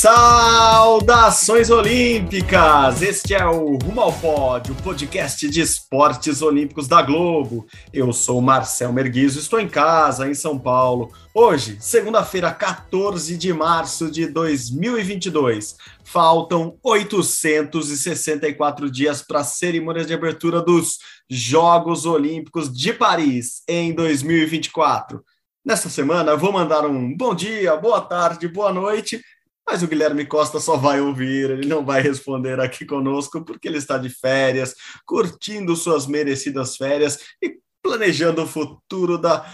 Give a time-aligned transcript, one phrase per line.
[0.00, 3.02] Saudações Olímpicas!
[3.02, 7.66] Este é o Rumo ao Pódio, podcast de esportes olímpicos da Globo.
[7.92, 11.12] Eu sou Marcel Merguizo, estou em casa, em São Paulo.
[11.34, 15.76] Hoje, segunda-feira, 14 de março de 2022.
[16.02, 20.96] Faltam 864 dias para a cerimônia de abertura dos
[21.28, 25.22] Jogos Olímpicos de Paris em 2024.
[25.62, 29.20] Nesta semana, eu vou mandar um bom dia, boa tarde, boa noite
[29.70, 33.78] mas o Guilherme Costa só vai ouvir, ele não vai responder aqui conosco, porque ele
[33.78, 34.74] está de férias,
[35.06, 39.46] curtindo suas merecidas férias e planejando o futuro da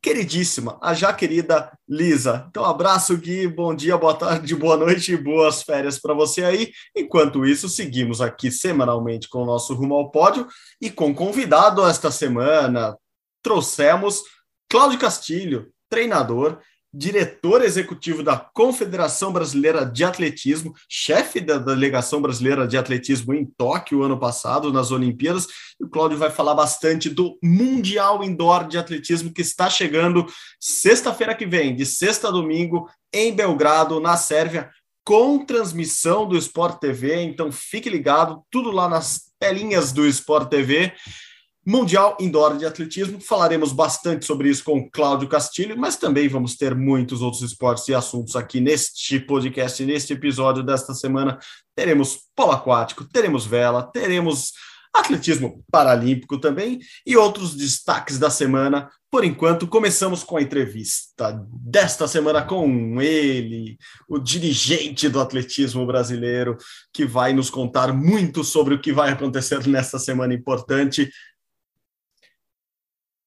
[0.00, 2.46] queridíssima, a já querida Lisa.
[2.48, 6.70] Então, abraço, Gui, bom dia, boa tarde, boa noite e boas férias para você aí.
[6.94, 10.46] Enquanto isso, seguimos aqui semanalmente com o nosso Rumo ao Pódio
[10.80, 12.96] e com convidado esta semana,
[13.42, 14.22] trouxemos
[14.70, 16.60] Cláudio Castilho, treinador
[16.94, 24.04] diretor executivo da Confederação Brasileira de Atletismo, chefe da delegação brasileira de atletismo em Tóquio
[24.04, 25.48] ano passado, nas Olimpíadas.
[25.80, 30.24] E o Cláudio vai falar bastante do Mundial Indoor de Atletismo que está chegando
[30.60, 34.70] sexta-feira que vem, de sexta a domingo, em Belgrado, na Sérvia,
[35.04, 37.22] com transmissão do Sport TV.
[37.22, 40.92] Então fique ligado, tudo lá nas telinhas do Sport TV.
[41.66, 43.20] Mundial Indoor de Atletismo.
[43.20, 47.94] Falaremos bastante sobre isso com Cláudio Castilho, mas também vamos ter muitos outros esportes e
[47.94, 51.38] assuntos aqui neste podcast, neste episódio desta semana.
[51.74, 54.52] Teremos polo aquático, teremos vela, teremos
[54.94, 58.88] atletismo paralímpico também e outros destaques da semana.
[59.10, 63.76] Por enquanto, começamos com a entrevista desta semana com ele,
[64.08, 66.56] o dirigente do atletismo brasileiro,
[66.92, 71.10] que vai nos contar muito sobre o que vai acontecer nesta semana importante.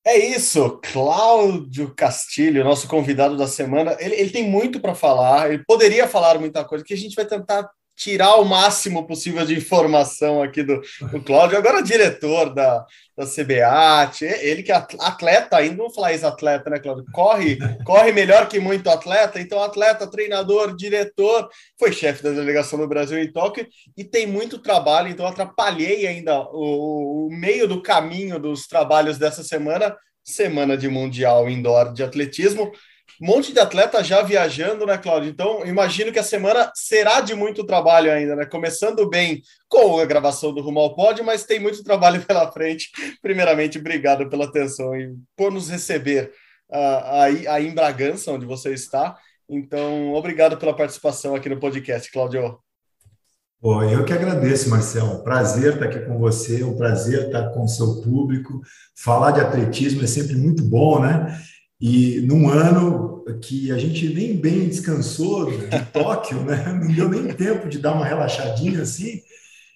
[0.08, 3.94] É isso, Cláudio Castilho, nosso convidado da semana.
[4.00, 7.26] Ele, ele tem muito para falar, ele poderia falar muita coisa, que a gente vai
[7.26, 10.80] tentar tirar o máximo possível de informação aqui do,
[11.12, 11.58] do Cláudio.
[11.58, 12.86] Agora, diretor da,
[13.18, 17.04] da CBAT, ele que é atleta ainda, vamos falar ex-atleta, né, Cláudio?
[17.12, 21.50] Corre, corre melhor que muito atleta, então atleta, treinador, diretor,
[21.80, 26.40] foi chefe da delegação do Brasil em Tóquio e tem muito trabalho, então atrapalhei ainda
[26.52, 32.72] o, o meio do caminho dos trabalhos dessa semana, semana de Mundial Indoor de Atletismo.
[33.22, 35.30] Um monte de atleta já viajando, né, Cláudio?
[35.30, 38.46] Então, imagino que a semana será de muito trabalho ainda, né?
[38.46, 42.90] Começando bem com a gravação do Rumo ao Pódio, mas tem muito trabalho pela frente.
[43.22, 46.32] Primeiramente, obrigado pela atenção e por nos receber
[46.70, 49.18] uh, aí, aí em Bragança, onde você está.
[49.50, 52.60] Então, obrigado pela participação aqui no podcast, Cláudio.
[53.60, 55.24] Pô, eu que agradeço, Marcelo.
[55.24, 58.62] Prazer estar aqui com você, um prazer estar com o seu público.
[58.96, 61.36] Falar de atletismo é sempre muito bom, né?
[61.80, 66.74] E num ano que a gente nem bem descansou de Tóquio, né?
[66.82, 69.22] não deu nem tempo de dar uma relaxadinha assim,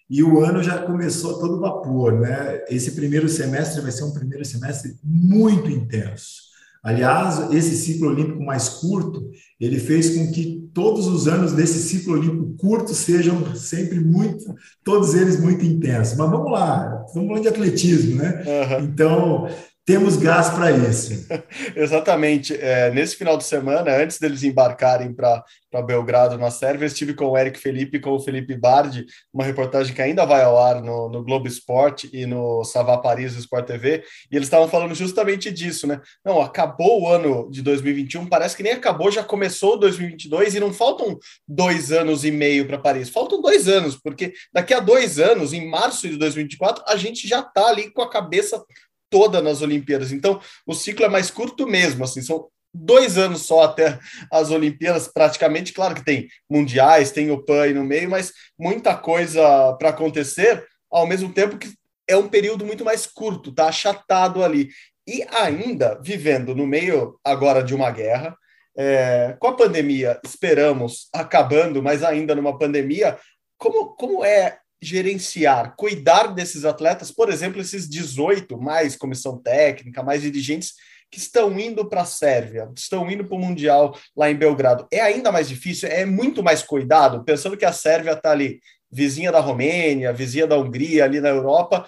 [0.09, 2.19] e o ano já começou a todo vapor.
[2.19, 2.65] Né?
[2.69, 6.51] Esse primeiro semestre vai ser um primeiro semestre muito intenso.
[6.83, 9.29] Aliás, esse ciclo olímpico mais curto,
[9.59, 15.13] ele fez com que todos os anos desse ciclo olímpico curto sejam sempre muito, todos
[15.13, 16.17] eles muito intensos.
[16.17, 18.43] Mas vamos lá, estamos falando de atletismo, né?
[18.45, 18.85] Uhum.
[18.85, 19.47] Então,
[19.85, 21.27] temos gás para isso.
[21.75, 22.55] Exatamente.
[22.55, 25.43] É, nesse final de semana, antes deles embarcarem para
[25.85, 29.93] Belgrado, na Sérvia, estive com o Eric Felipe e com o Felipe Bardi, uma reportagem
[29.93, 33.65] que ainda vai ao ar no, no Globo Esporte e no Savá Paris, no Sport
[33.65, 35.99] TV, e eles estavam falando justamente disso, né?
[36.23, 40.71] Não, acabou o ano de 2021, parece que nem acabou, já começou 2022 e não
[40.71, 45.53] faltam dois anos e meio para Paris, faltam dois anos, porque daqui a dois anos,
[45.53, 48.63] em março de 2024, a gente já está ali com a cabeça
[49.11, 50.11] toda nas Olimpíadas.
[50.11, 53.99] Então, o ciclo é mais curto mesmo, assim, são dois anos só até
[54.31, 55.73] as Olimpíadas, praticamente.
[55.73, 60.65] Claro que tem mundiais, tem o PAN aí no meio, mas muita coisa para acontecer,
[60.89, 61.71] ao mesmo tempo que
[62.07, 64.69] é um período muito mais curto, tá achatado ali.
[65.07, 68.35] E ainda vivendo no meio agora de uma guerra,
[68.77, 73.17] é, com a pandemia, esperamos acabando, mas ainda numa pandemia,
[73.57, 80.23] como, como é gerenciar, cuidar desses atletas, por exemplo, esses 18 mais comissão técnica, mais
[80.23, 80.73] dirigentes
[81.11, 84.87] que estão indo para a Sérvia, estão indo para o Mundial lá em Belgrado.
[84.91, 89.31] É ainda mais difícil, é muito mais cuidado, pensando que a Sérvia está ali, vizinha
[89.31, 91.85] da Romênia, vizinha da Hungria, ali na Europa.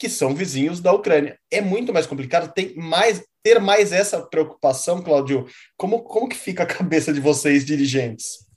[0.00, 1.36] que são vizinhos da Ucrânia.
[1.50, 5.46] É muito mais complicado, tem mais ter mais essa preocupação, Cláudio.
[5.76, 8.47] Como, como que fica a cabeça de vocês, dirigentes?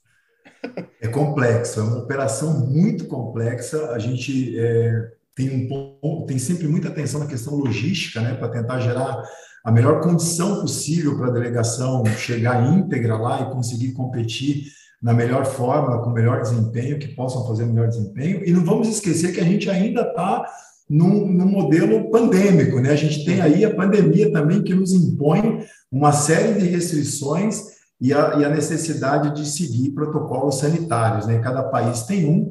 [1.02, 3.92] É complexo, é uma operação muito complexa.
[3.92, 5.68] A gente é, tem,
[6.04, 9.22] um, tem sempre muita atenção na questão logística, né, para tentar gerar
[9.64, 14.66] a melhor condição possível para a delegação chegar íntegra lá e conseguir competir
[15.02, 18.44] na melhor forma, com melhor desempenho, que possam fazer melhor desempenho.
[18.46, 20.46] E não vamos esquecer que a gente ainda está
[20.88, 22.92] num, num, modelo pandêmico, né?
[22.92, 28.12] A gente tem aí a pandemia também que nos impõe uma série de restrições e
[28.14, 31.40] a, e a necessidade de seguir protocolos sanitários, né?
[31.40, 32.50] Cada país tem um.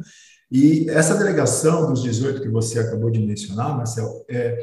[0.50, 4.56] E essa delegação dos 18 que você acabou de mencionar, Marcel, é,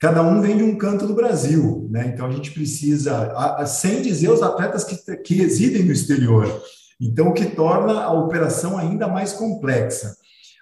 [0.00, 2.10] cada um vem de um canto do Brasil, né?
[2.12, 6.62] Então a gente precisa, a, a, sem dizer os atletas que, que residem no exterior.
[7.00, 10.16] Então, o que torna a operação ainda mais complexa.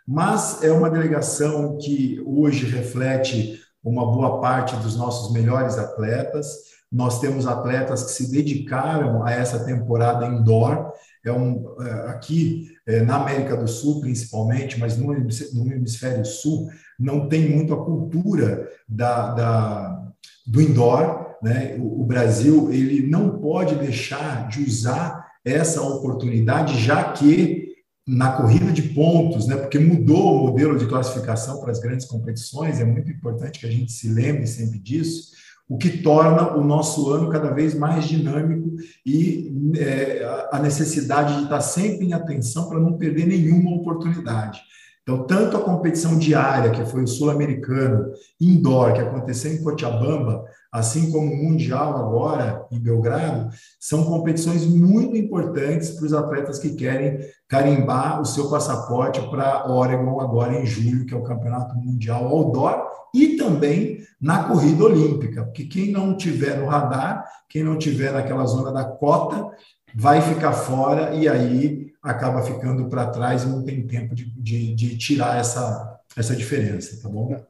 [0.07, 6.47] Mas é uma delegação que hoje reflete uma boa parte dos nossos melhores atletas.
[6.93, 10.93] Nós temos atletas que se dedicaram a essa temporada indoor.
[11.25, 16.69] É um, é, aqui é, na América do Sul, principalmente, mas no, hemisfério sul,
[16.99, 20.13] não tem muito a cultura da, da
[20.47, 21.37] do indoor.
[21.43, 21.77] Né?
[21.79, 27.73] O, o Brasil ele não pode deixar de usar essa oportunidade, já que
[28.07, 32.81] na corrida de pontos, né, porque mudou o modelo de classificação para as grandes competições,
[32.81, 35.33] é muito importante que a gente se lembre sempre disso,
[35.73, 38.77] o que torna o nosso ano cada vez mais dinâmico
[39.07, 44.61] e é, a necessidade de estar sempre em atenção para não perder nenhuma oportunidade.
[45.03, 51.13] Então, tanto a competição diária, que foi o Sul-Americano, indoor, que aconteceu em Cochabamba, assim
[51.13, 57.19] como o Mundial agora em Belgrado, são competições muito importantes para os atletas que querem
[57.47, 62.87] carimbar o seu passaporte para Oregon agora em julho, que é o Campeonato Mundial Outdoor,
[63.15, 68.47] e também na corrida olímpica, porque quem não tiver no radar, quem não tiver naquela
[68.47, 69.51] zona da cota,
[69.95, 74.75] vai ficar fora e aí acaba ficando para trás e não tem tempo de, de,
[74.75, 77.45] de, tirar essa, essa diferença, tá bom?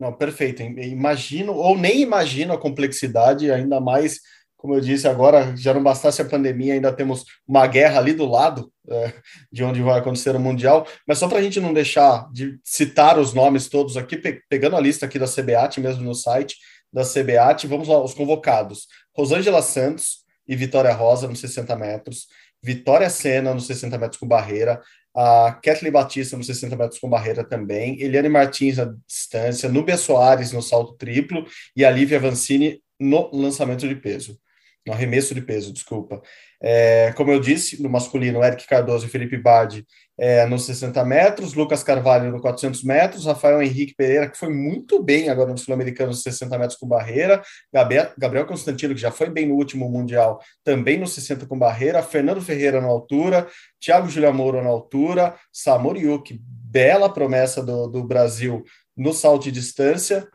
[0.00, 0.62] Não, perfeito.
[0.62, 4.20] Imagino, ou nem imagino a complexidade, ainda mais,
[4.56, 8.24] como eu disse agora, já não bastasse a pandemia, ainda temos uma guerra ali do
[8.24, 9.12] lado é,
[9.52, 10.86] de onde vai acontecer o Mundial.
[11.06, 14.74] Mas só para a gente não deixar de citar os nomes todos aqui, pe pegando
[14.74, 16.56] a lista aqui da CBAT, mesmo no site
[16.90, 18.86] da CBAT, vamos lá, os convocados.
[19.14, 22.26] Rosângela Santos e Vitória Rosa nos 60 metros.
[22.62, 24.80] Vitória Senna nos 60 metros com barreira,
[25.14, 30.52] a Kathleen Batista nos 60 metros com barreira também, Eliane Martins na distância, Núbia Soares
[30.52, 31.46] no salto triplo.
[31.76, 34.38] E a Lívia Vancini no lançamento de peso,
[34.86, 36.22] no arremesso de peso, desculpa.
[36.62, 39.86] É, como eu disse, no masculino, Eric Cardoso e Felipe Bardi
[40.18, 45.02] é, nos 60 metros, Lucas Carvalho no 400 metros, Rafael Henrique Pereira, que foi muito
[45.02, 47.42] bem agora no Sul-Americano nos 60 metros com barreira,
[47.72, 52.42] Gabriel, Constantino, que já foi bem no último Mundial, também nos 60 com barreira, Fernando
[52.42, 53.48] Ferreira na altura,
[53.80, 58.62] Thiago Julia Moura na altura, Samoriuk, bela promessa do, do Brasil
[58.94, 60.28] no salto de distância,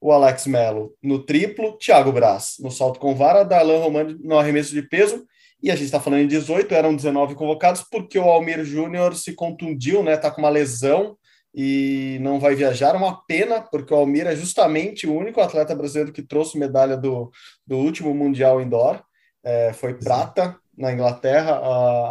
[0.00, 4.72] o Alex Melo no triplo, Thiago Braz no salto com vara, Darlan Romani no arremesso
[4.72, 5.26] de peso
[5.62, 9.32] e a gente está falando em 18, eram 19 convocados, porque o Almir Júnior se
[9.32, 10.14] contundiu, né?
[10.14, 11.16] Está com uma lesão
[11.54, 12.94] e não vai viajar.
[12.94, 17.30] Uma pena, porque o Almir é justamente o único atleta brasileiro que trouxe medalha do,
[17.66, 19.02] do último Mundial Indoor.
[19.44, 21.60] É, foi prata na Inglaterra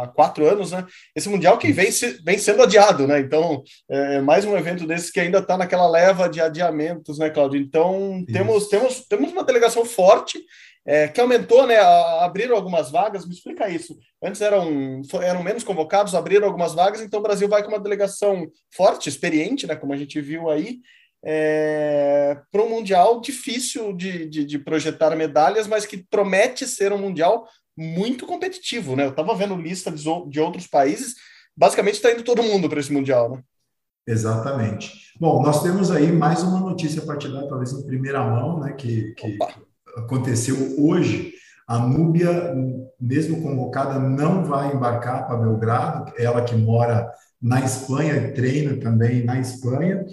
[0.02, 0.84] há quatro anos, né?
[1.16, 3.18] Esse Mundial que vem, se, vem sendo adiado, né?
[3.18, 7.30] Então, é, é mais um evento desse que ainda está naquela leva de adiamentos, né,
[7.30, 7.58] Claudio?
[7.58, 10.38] Então, temos, temos, temos uma delegação forte
[10.86, 11.76] é, que aumentou, né?
[11.76, 13.96] Abriram algumas vagas, me explica isso.
[14.22, 18.50] Antes eram, eram menos convocados, abriram algumas vagas, então o Brasil vai com uma delegação
[18.74, 19.76] forte, experiente, né?
[19.76, 20.80] Como a gente viu aí,
[21.24, 26.98] é, para um Mundial difícil de, de, de, projetar medalhas, mas que promete ser um
[26.98, 29.04] Mundial muito competitivo, né?
[29.04, 31.16] Eu estava vendo lista de, de outros países,
[31.56, 33.42] basicamente está indo todo mundo para esse Mundial, né?
[34.06, 35.12] Exatamente.
[35.20, 38.72] Bom, nós temos aí mais uma notícia para te dar, talvez em primeira mão, né?
[38.72, 39.36] Que, que
[39.98, 41.32] aconteceu hoje,
[41.66, 42.54] a Núbia,
[42.98, 49.38] mesmo convocada, não vai embarcar para Belgrado, ela que mora na Espanha treina também na
[49.38, 50.04] Espanha,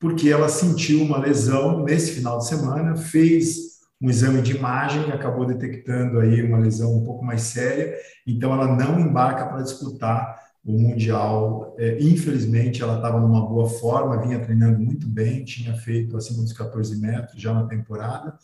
[0.00, 5.46] porque ela sentiu uma lesão nesse final de semana, fez um exame de imagem acabou
[5.46, 7.94] detectando aí uma lesão um pouco mais séria,
[8.26, 11.74] então ela não embarca para disputar o Mundial.
[11.78, 16.52] É, infelizmente, ela estava numa boa forma, vinha treinando muito bem, tinha feito acima dos
[16.52, 18.36] 14 metros já na temporada,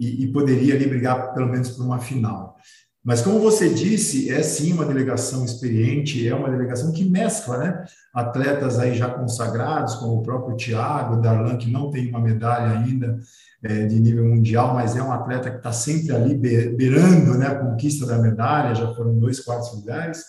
[0.00, 2.56] e, e, poderia ali brigar pelo menos por uma final.
[3.02, 7.84] Mas, como você disse, é sim uma delegação experiente, é uma delegação que mescla né?
[8.14, 13.18] atletas aí já consagrados, como o próprio Thiago, Darlan, que não tem uma medalha ainda
[13.62, 17.54] é, de nível mundial, mas é um atleta que está sempre ali beirando né, a
[17.54, 20.22] conquista da medalha, já foram dois quartos lugares.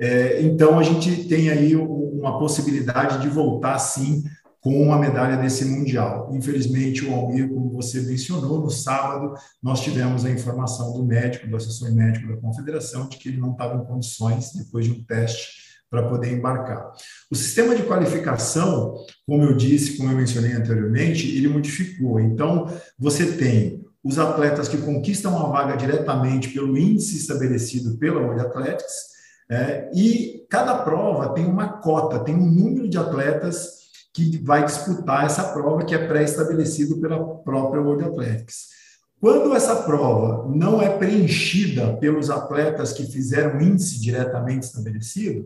[0.00, 4.22] É, então, a gente tem aí uma possibilidade de voltar, sim,
[4.60, 6.30] com uma medalha desse Mundial.
[6.32, 11.56] Infelizmente, o Almir, como você mencionou, no sábado nós tivemos a informação do médico, do
[11.56, 15.68] assessor médico da confederação, de que ele não estava em condições, depois de um teste,
[15.90, 16.92] para poder embarcar.
[17.30, 18.94] O sistema de qualificação,
[19.26, 22.20] como eu disse, como eu mencionei anteriormente, ele modificou.
[22.20, 22.66] Então,
[22.98, 29.08] você tem os atletas que conquistam a vaga diretamente pelo índice estabelecido pela World Athletics,
[29.50, 33.77] é, e cada prova tem uma cota, tem um número de atletas
[34.12, 38.78] que vai disputar essa prova que é pré-estabelecido pela própria World Athletics.
[39.20, 45.44] Quando essa prova não é preenchida pelos atletas que fizeram índice diretamente estabelecido,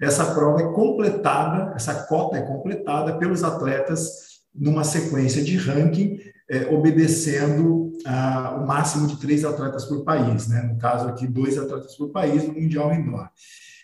[0.00, 6.66] essa prova é completada, essa cota é completada pelos atletas numa sequência de ranking, é,
[6.66, 10.62] obedecendo ah, o máximo de três atletas por país, né?
[10.62, 13.28] no caso aqui, dois atletas por país no Mundial Indoor.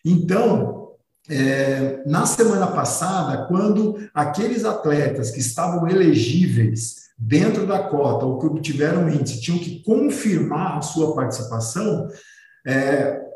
[0.04, 0.89] Então,
[1.30, 8.46] é, na semana passada, quando aqueles atletas que estavam elegíveis dentro da cota ou que
[8.46, 12.08] obtiveram índice tinham que confirmar a sua participação,
[12.66, 13.30] é,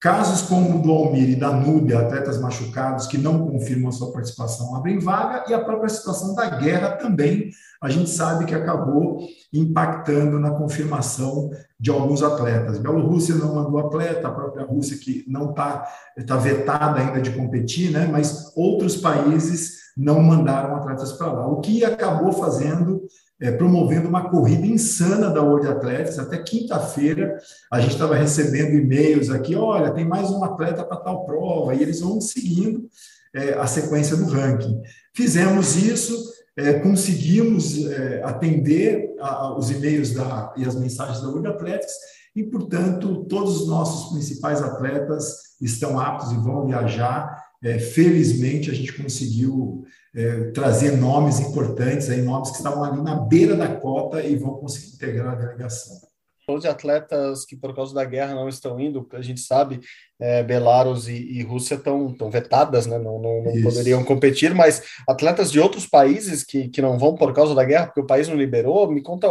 [0.00, 4.10] Casos como o do Almir e da Núbia, atletas machucados que não confirmam a sua
[4.10, 7.50] participação, abrem vaga, e a própria situação da guerra também,
[7.82, 9.18] a gente sabe que acabou
[9.52, 12.76] impactando na confirmação de alguns atletas.
[12.76, 15.90] Bielorrússia não mandou atleta, a própria Rússia que não está
[16.26, 18.06] tá vetada ainda de competir, né?
[18.06, 23.02] mas outros países não mandaram atletas para lá, o que acabou fazendo
[23.40, 26.18] é, promovendo uma corrida insana da World Athletics.
[26.18, 27.38] Até quinta-feira
[27.72, 31.82] a gente estava recebendo e-mails aqui, olha, tem mais um atleta para tal prova, e
[31.82, 32.86] eles vão seguindo
[33.34, 34.82] é, a sequência do ranking.
[35.14, 36.14] Fizemos isso,
[36.56, 41.94] é, conseguimos é, atender a, os e-mails da, e as mensagens da World Athletics,
[42.34, 48.74] e, portanto, todos os nossos principais atletas estão aptos e vão viajar é, felizmente, a
[48.74, 54.22] gente conseguiu é, trazer nomes importantes, aí, nomes que estavam ali na beira da cota
[54.22, 56.09] e vão conseguir integrar a delegação.
[56.54, 59.80] Os atletas que, por causa da guerra, não estão indo, a gente sabe,
[60.20, 62.98] é, Belarus e, e Rússia estão vetadas, né?
[62.98, 67.32] não, não, não poderiam competir, mas atletas de outros países que, que não vão por
[67.32, 69.28] causa da guerra, porque o país não liberou, me conta,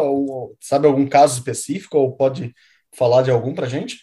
[0.59, 2.53] sabe algum caso específico ou pode
[2.91, 3.97] falar de algum para a gente?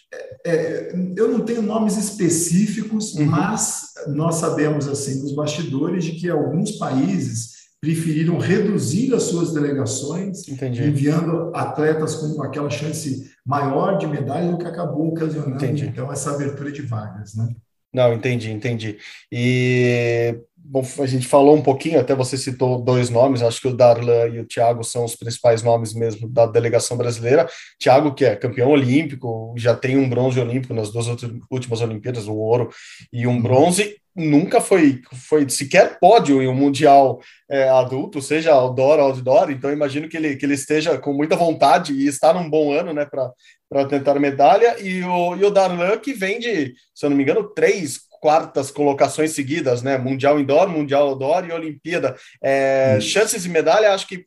[0.45, 3.25] É, eu não tenho nomes específicos, uhum.
[3.25, 10.47] mas nós sabemos, assim, nos bastidores, de que alguns países preferiram reduzir as suas delegações,
[10.47, 10.83] Entendi.
[10.83, 15.85] enviando atletas com aquela chance maior de medalha, o que acabou ocasionando, Entendi.
[15.85, 17.47] então, essa abertura de vagas, né?
[17.93, 18.97] Não, entendi, entendi.
[19.31, 23.75] E bom, a gente falou um pouquinho, até você citou dois nomes, acho que o
[23.75, 27.47] Darlan e o Thiago são os principais nomes mesmo da delegação brasileira.
[27.79, 31.07] Thiago, que é campeão olímpico, já tem um bronze olímpico nas duas
[31.49, 32.69] últimas Olimpíadas, um ouro
[33.11, 38.97] e um bronze, nunca foi, foi sequer pódio em um mundial é, adulto, seja outdoor
[38.97, 42.49] ou outdoor, então imagino que ele, que ele esteja com muita vontade e está num
[42.49, 47.05] bom ano, né, para tentar medalha, e o, e o Darlan que vem de, se
[47.05, 49.95] eu não me engano, três, quartas colocações seguidas, né?
[49.97, 52.15] Mundial Indoor, Mundial Outdoor e Olimpíada.
[52.41, 54.25] É, chances de medalha, acho que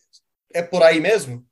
[0.55, 1.45] é por aí mesmo?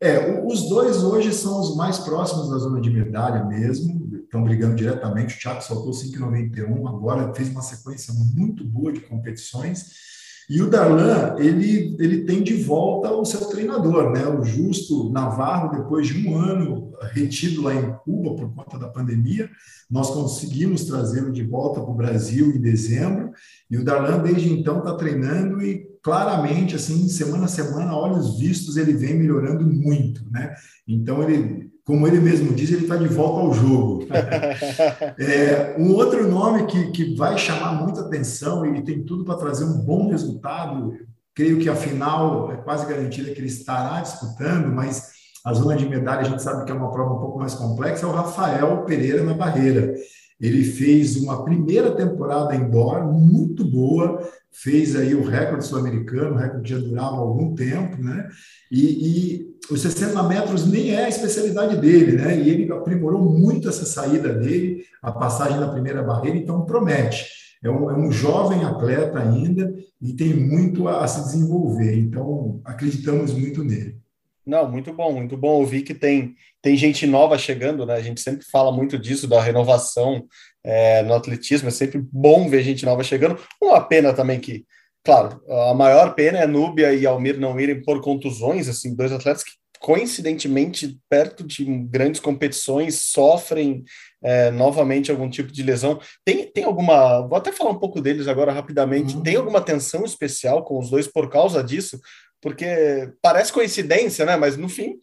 [0.00, 4.76] É, os dois hoje são os mais próximos da zona de medalha mesmo, estão brigando
[4.76, 5.36] diretamente.
[5.36, 10.08] O Thiago saltou 5,91, agora fez uma sequência muito boa de competições
[10.48, 14.26] e o Darlan, ele, ele tem de volta o seu treinador, né?
[14.26, 19.50] o Justo Navarro, depois de um ano retido lá em Cuba por conta da pandemia,
[19.90, 23.30] nós conseguimos trazê-lo de volta para o Brasil em dezembro,
[23.70, 28.78] e o Darlan desde então está treinando e claramente, assim, semana a semana, olhos vistos,
[28.78, 30.54] ele vem melhorando muito, né?
[30.86, 34.06] Então, ele como ele mesmo diz, ele está de volta ao jogo.
[35.18, 39.64] é, um outro nome que, que vai chamar muita atenção e tem tudo para trazer
[39.64, 40.92] um bom resultado,
[41.34, 45.88] creio que a final é quase garantida que ele estará disputando, mas a zona de
[45.88, 48.84] medalha a gente sabe que é uma prova um pouco mais complexa, é o Rafael
[48.84, 49.94] Pereira na barreira.
[50.38, 56.62] Ele fez uma primeira temporada indoor muito boa, fez aí o recorde sul-americano, o recorde
[56.64, 58.28] que já durava algum tempo, né?
[58.70, 62.38] E, e, os 60 metros nem é a especialidade dele, né?
[62.38, 67.26] E ele aprimorou muito essa saída dele, a passagem da primeira barreira, então promete.
[67.62, 72.60] É um, é um jovem atleta ainda e tem muito a, a se desenvolver, então
[72.64, 73.98] acreditamos muito nele.
[74.46, 77.94] Não, muito bom, muito bom ouvir que tem, tem gente nova chegando, né?
[77.94, 80.24] A gente sempre fala muito disso, da renovação
[80.64, 83.38] é, no atletismo, é sempre bom ver gente nova chegando.
[83.60, 84.64] Uma pena também que,
[85.08, 89.42] claro, a maior pena é Núbia e Almir não irem por contusões, assim, dois atletas
[89.42, 93.84] que coincidentemente, perto de grandes competições, sofrem
[94.22, 95.98] é, novamente algum tipo de lesão.
[96.24, 97.20] Tem, tem alguma.
[97.26, 99.16] Vou até falar um pouco deles agora rapidamente.
[99.16, 99.22] Uhum.
[99.22, 101.98] Tem alguma tensão especial com os dois por causa disso?
[102.42, 104.36] Porque parece coincidência, né?
[104.36, 104.98] Mas no fim.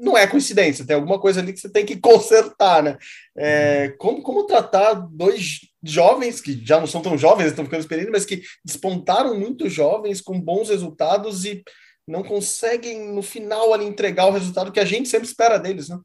[0.00, 2.96] Não é coincidência, tem alguma coisa ali que você tem que consertar, né?
[3.36, 8.12] É, como, como tratar dois jovens, que já não são tão jovens, estão ficando experientes,
[8.12, 11.62] mas que despontaram muito jovens com bons resultados e
[12.08, 15.98] não conseguem no final ali entregar o resultado que a gente sempre espera deles, né?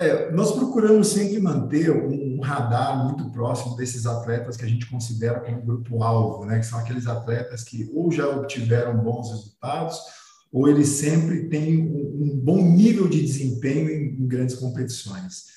[0.00, 5.40] É, nós procuramos sempre manter um, radar muito próximo desses atletas que a gente considera
[5.40, 6.58] como grupo-alvo, né?
[6.58, 10.00] que são aqueles atletas que ou já obtiveram bons resultados,
[10.52, 15.50] ou eles sempre têm um, bom nível de desempenho em, em grandes competições.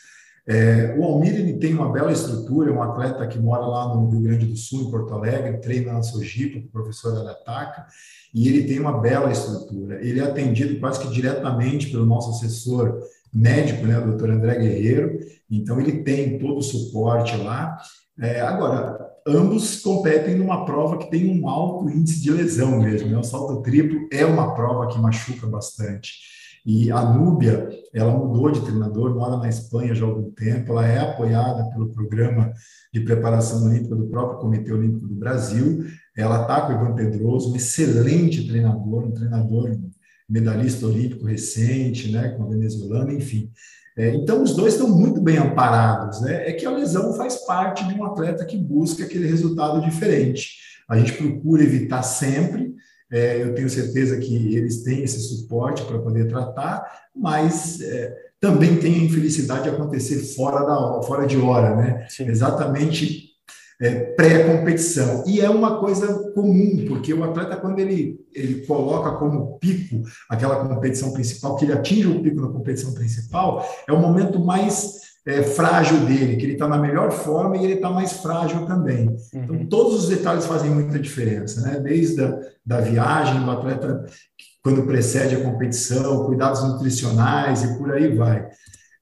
[0.46, 4.10] É, o Almir ele tem uma bela estrutura, é um atleta que mora lá no
[4.10, 7.86] Rio Grande do Sul, em Porto Alegre, treina na Sojipa com o professor Arataca,
[8.34, 10.06] e ele tem uma bela estrutura.
[10.06, 13.00] Ele é atendido quase que diretamente pelo nosso assessor
[13.34, 15.20] médico, né, o doutor André Guerreiro,
[15.50, 17.78] então ele tem todo o suporte lá.
[18.20, 23.18] É, agora, ambos competem numa prova que tem um alto índice de lesão mesmo, né?
[23.18, 26.34] o salto triplo é uma prova que machuca bastante.
[26.66, 30.88] E a Núbia, ela mudou de treinador, mora na Espanha já há algum tempo, ela
[30.88, 32.54] é apoiada pelo programa
[32.94, 35.84] de preparação olímpica do próprio Comitê Olímpico do Brasil.
[36.16, 39.78] Ela está com o Ivan Pedroso, um excelente treinador, um treinador
[40.30, 43.52] medalhista olímpico recente, né, com a venezuelana, enfim.
[43.98, 46.22] É, então, os dois estão muito bem amparados.
[46.22, 46.50] Né?
[46.50, 50.58] É que a lesão faz parte de um atleta que busca aquele resultado diferente.
[50.90, 52.74] A gente procura evitar sempre,
[53.12, 56.84] é, eu tenho certeza que eles têm esse suporte para poder tratar,
[57.16, 62.08] mas é, também tem a infelicidade de acontecer fora, da, fora de hora, né?
[62.10, 62.28] Sim.
[62.28, 63.33] Exatamente
[63.82, 65.24] é, pré-competição.
[65.28, 70.68] E é uma coisa comum, porque o atleta, quando ele, ele coloca como pico aquela
[70.68, 75.42] competição principal, que ele atinge o pico na competição principal, é o momento mais é,
[75.42, 79.16] frágil dele, que ele está na melhor forma e ele está mais frágil também.
[79.34, 79.62] Então, uhum.
[79.62, 81.80] Então, todos os detalhes fazem muita diferença, né?
[81.80, 84.06] Desde a da viagem do atleta,
[84.64, 88.48] quando precede a competição, cuidados nutricionais e por aí vai.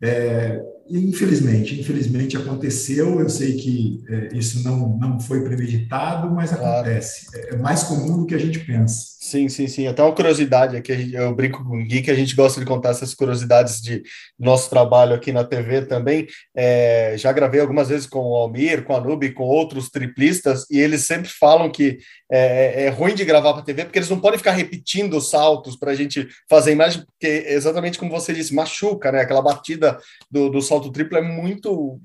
[0.01, 0.59] É,
[0.99, 3.19] infelizmente, infelizmente aconteceu.
[3.19, 7.27] Eu sei que é, isso não, não foi premeditado, mas acontece.
[7.33, 9.11] É, é mais comum do que a gente pensa.
[9.19, 9.87] Sim, sim, sim.
[9.87, 12.89] Até uma curiosidade aqui, eu brinco com o Gui, que a gente gosta de contar
[12.89, 14.01] essas curiosidades de
[14.37, 16.27] nosso trabalho aqui na TV também.
[16.55, 20.79] É, já gravei algumas vezes com o Almir, com a Nube, com outros triplistas, e
[20.79, 21.99] eles sempre falam que
[22.31, 25.29] é, é ruim de gravar para a TV, porque eles não podem ficar repetindo os
[25.29, 29.21] saltos para a gente fazer imagem, porque exatamente como você disse, machuca, né?
[29.21, 29.99] Aquela batida
[30.31, 32.01] do, do salto triplo é muito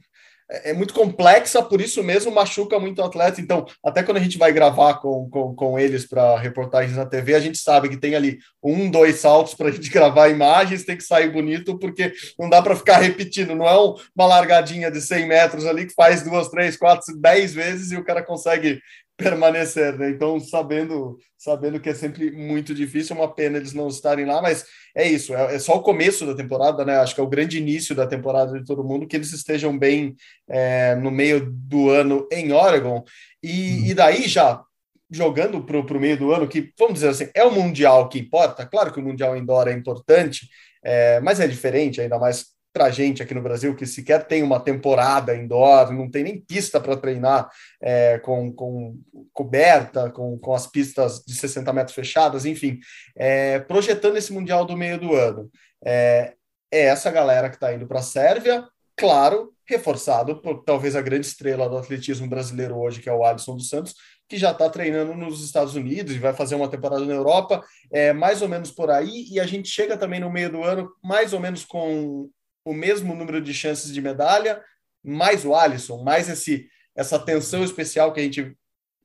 [0.49, 3.41] é muito complexa, por isso mesmo machuca muito o atleta.
[3.41, 7.35] Então, até quando a gente vai gravar com, com, com eles para reportagens na TV,
[7.35, 10.97] a gente sabe que tem ali um, dois saltos para a gente gravar imagens, tem
[10.97, 13.57] que sair bonito, porque não dá para ficar repetindo.
[13.57, 13.77] Não é
[14.15, 18.05] uma largadinha de 100 metros ali que faz duas, três, quatro, dez vezes e o
[18.05, 18.81] cara consegue
[19.17, 20.11] permanecer, né?
[20.11, 24.43] Então, sabendo, sabendo que é sempre muito difícil, é uma pena eles não estarem lá,
[24.43, 26.97] mas é isso, é, é, só o começo da temporada, né?
[26.99, 30.15] Acho que é o grande início da temporada de todo mundo, que eles estejam bem
[30.49, 33.03] é, no meio do ano em Oregon,
[33.43, 33.87] e, hum.
[33.87, 34.63] e daí já
[35.11, 38.67] jogando para o meio do ano, que, vamos dizer assim, é o Mundial que importa,
[38.67, 40.49] claro que o Mundial indoor é importante,
[40.85, 44.61] é, mas é diferente, ainda mais para gente aqui no Brasil, que sequer tem uma
[44.61, 47.49] temporada indoor, não tem nem pista para treinar
[47.81, 48.99] é, com, com
[49.33, 52.79] coberta, com, com as pistas de 60 metros fechadas, enfim,
[53.17, 55.51] é, projetando esse Mundial do meio do ano.
[55.83, 56.35] É,
[56.71, 58.63] é essa galera que está indo para a Sérvia,
[58.95, 63.57] claro, reforçado por talvez a grande estrela do atletismo brasileiro hoje, que é o Alisson
[63.57, 63.95] dos Santos,
[64.29, 68.13] que já está treinando nos Estados Unidos e vai fazer uma temporada na Europa, é
[68.13, 71.33] mais ou menos por aí, e a gente chega também no meio do ano, mais
[71.33, 72.29] ou menos com
[72.67, 74.61] o mesmo número de chances de medalha,
[75.03, 78.59] mais o Alisson, mais esse, essa atenção especial que a gente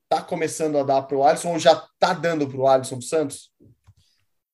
[0.04, 3.52] está começando a dar para o Alisson, ou já está dando para o Alisson Santos?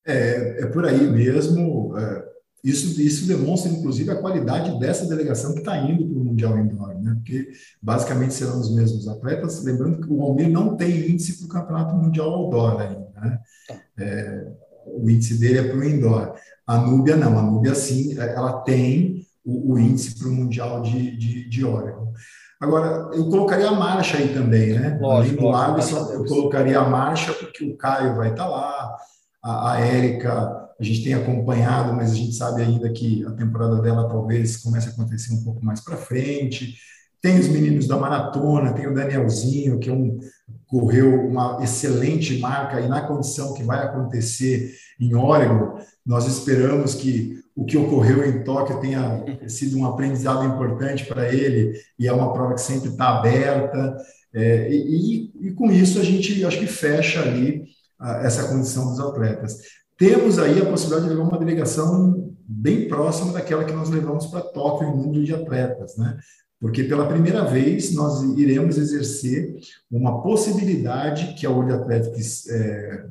[0.06, 1.98] É, é por aí mesmo.
[1.98, 2.26] É,
[2.62, 7.00] isso, isso demonstra, inclusive, a qualidade dessa delegação que está indo para o Mundial Indoor,
[7.00, 7.14] né?
[7.16, 7.50] porque
[7.82, 9.64] basicamente serão os mesmos atletas.
[9.64, 13.10] Lembrando que o Almir não tem índice para o Campeonato Mundial Outdoor ainda.
[13.22, 13.40] Né?
[13.70, 13.82] Tá.
[14.00, 14.48] É,
[14.86, 16.36] o índice dele é para o indoor.
[16.68, 21.16] A Núbia não, a Núbia sim, ela tem o, o índice para o Mundial de,
[21.16, 22.12] de, de Oregon.
[22.60, 24.98] Agora, eu colocaria a marcha aí também, né?
[25.00, 28.98] Lógico, Além do eu colocaria a marcha, porque o Caio vai estar tá lá,
[29.44, 33.82] A, a Érica, a gente tem acompanhado, mas a gente sabe ainda que a temporada
[33.82, 36.76] dela talvez comece a acontecer um pouco mais para frente.
[37.22, 40.20] Tem os meninos da maratona, tem o Danielzinho, que é um,
[40.68, 47.38] correu uma excelente marca, e na condição que vai acontecer em Oregon, nós esperamos que
[47.54, 52.32] o que ocorreu em Tóquio tenha sido um aprendizado importante para ele, e é uma
[52.32, 53.98] prova que sempre está aberta.
[54.34, 57.64] É, e, e, com isso a gente acho que fecha ali
[58.00, 59.58] a, essa condição dos atletas.
[59.98, 64.42] Temos aí a possibilidade de levar uma delegação bem próxima daquela que nós levamos para
[64.42, 66.18] Tóquio em número de atletas, né?
[66.60, 69.56] Porque pela primeira vez nós iremos exercer
[69.92, 73.06] uma possibilidade que a World Athletics é,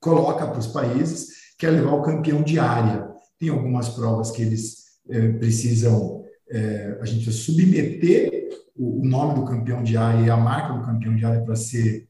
[0.00, 3.08] coloca para os países, que é levar o campeão de área.
[3.38, 9.44] Tem algumas provas que eles é, precisam, é, a gente submeter o, o, nome do
[9.44, 12.08] campeão de área e a marca do campeão de área para ser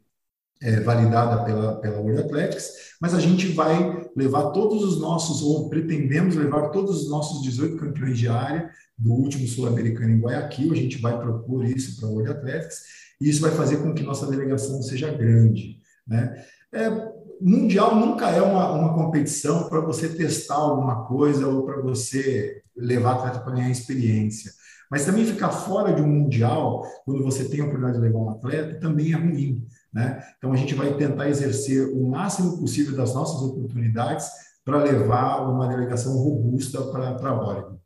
[0.62, 5.68] é, validada pela, pela World Athletics, mas a gente vai levar todos os nossos, ou
[5.68, 10.76] pretendemos levar todos os nossos 18 campeões de área do último sul-americano em Guayaquil, a
[10.76, 12.78] gente vai propor isso para a World Athletics,
[13.20, 15.76] e isso vai fazer com que nossa delegação seja grande.
[16.08, 16.42] Né?
[16.72, 22.62] É, mundial nunca é uma, uma competição para você testar alguma coisa ou para você
[22.76, 24.52] levar atleta para ganhar experiência.
[24.90, 28.30] Mas também ficar fora de um mundial, quando você tem a oportunidade de levar um
[28.30, 29.66] atleta, também é ruim.
[29.92, 30.22] Né?
[30.36, 34.28] Então a gente vai tentar exercer o máximo possível das nossas oportunidades
[34.64, 37.82] para levar uma delegação robusta para a Oregon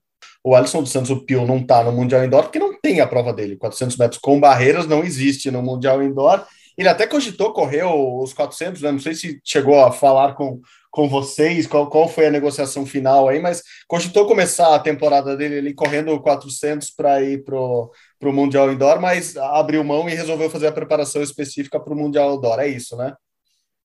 [0.47, 3.07] o Alisson dos Santos, o Pio, não está no Mundial Indoor porque não tem a
[3.09, 3.57] prova dele.
[3.57, 6.47] 400 metros com barreiras não existe no Mundial Indoor.
[6.77, 8.93] Ele até cogitou correr os 400, né?
[8.93, 10.61] não sei se chegou a falar com,
[10.91, 15.59] com vocês, qual, qual foi a negociação final aí, mas cogitou começar a temporada dele
[15.59, 17.93] ali correndo 400 para ir para o
[18.33, 22.61] Mundial Indoor, mas abriu mão e resolveu fazer a preparação específica para o Mundial Indoor.
[22.61, 23.15] É isso, né?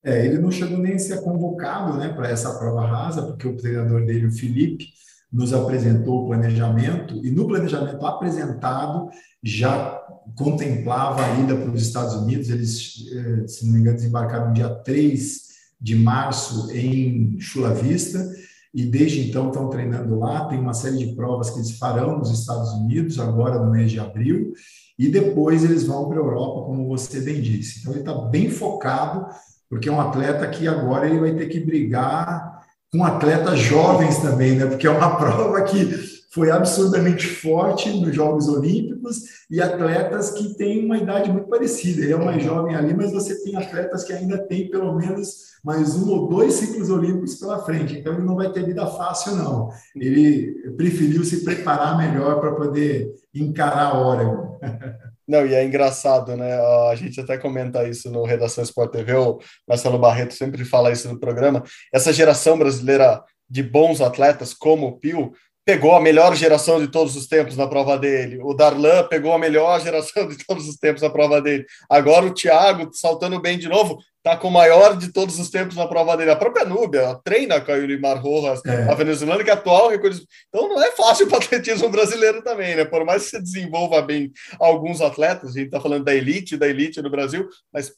[0.04, 3.56] É, ele não chegou nem a ser convocado né, para essa prova rasa, porque o
[3.56, 4.88] treinador dele, o Felipe,
[5.32, 9.08] nos apresentou o planejamento, e no planejamento apresentado
[9.42, 10.01] já
[10.34, 12.48] contemplava a ida para os Estados Unidos.
[12.48, 18.30] Eles, eh, se não me engano, desembarcaram dia 3 de março em Chula Vista,
[18.72, 20.46] e desde então estão treinando lá.
[20.46, 24.00] Tem uma série de provas que eles farão nos Estados Unidos, agora no mês de
[24.00, 24.52] abril,
[24.98, 27.80] e depois eles vão para a Europa, como você bem disse.
[27.80, 29.26] Então, ele está bem focado,
[29.68, 34.56] porque é um atleta que agora ele vai ter que brigar com atletas jovens também,
[34.56, 34.66] né?
[34.66, 40.84] Porque é uma prova que foi absurdamente forte nos Jogos Olímpicos e atletas que têm
[40.84, 42.02] uma idade muito parecida.
[42.02, 45.94] Ele é mais jovem ali, mas você tem atletas que ainda têm pelo menos mais
[45.94, 47.98] um ou dois ciclos olímpicos pela frente.
[47.98, 49.70] Então ele não vai ter vida fácil, não.
[49.94, 54.58] Ele preferiu se preparar melhor para poder encarar a hora.
[55.26, 56.58] Não, e é engraçado, né?
[56.90, 61.08] A gente até comenta isso no Redação Sport TV, o Marcelo Barreto sempre fala isso
[61.08, 61.62] no programa.
[61.92, 65.32] Essa geração brasileira de bons atletas, como o Pio,
[65.64, 68.40] pegou a melhor geração de todos os tempos na prova dele.
[68.42, 71.64] O Darlan pegou a melhor geração de todos os tempos na prova dele.
[71.88, 75.76] Agora o Thiago, saltando bem de novo, está com o maior de todos os tempos
[75.76, 76.30] na prova dele.
[76.30, 78.90] A própria Núbia treina com a Yulimar Rojas, é.
[78.90, 80.22] a venezuelana, que é atual recorde.
[80.48, 82.84] Então não é fácil para o atletismo brasileiro também, né?
[82.84, 86.68] Por mais que você desenvolva bem alguns atletas, a gente está falando da elite, da
[86.68, 87.92] elite no Brasil, mas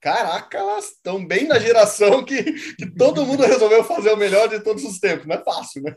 [0.00, 2.42] caraca, elas estão bem na geração que,
[2.74, 5.26] que todo mundo resolveu fazer o melhor de todos os tempos.
[5.26, 5.94] Não é fácil, né?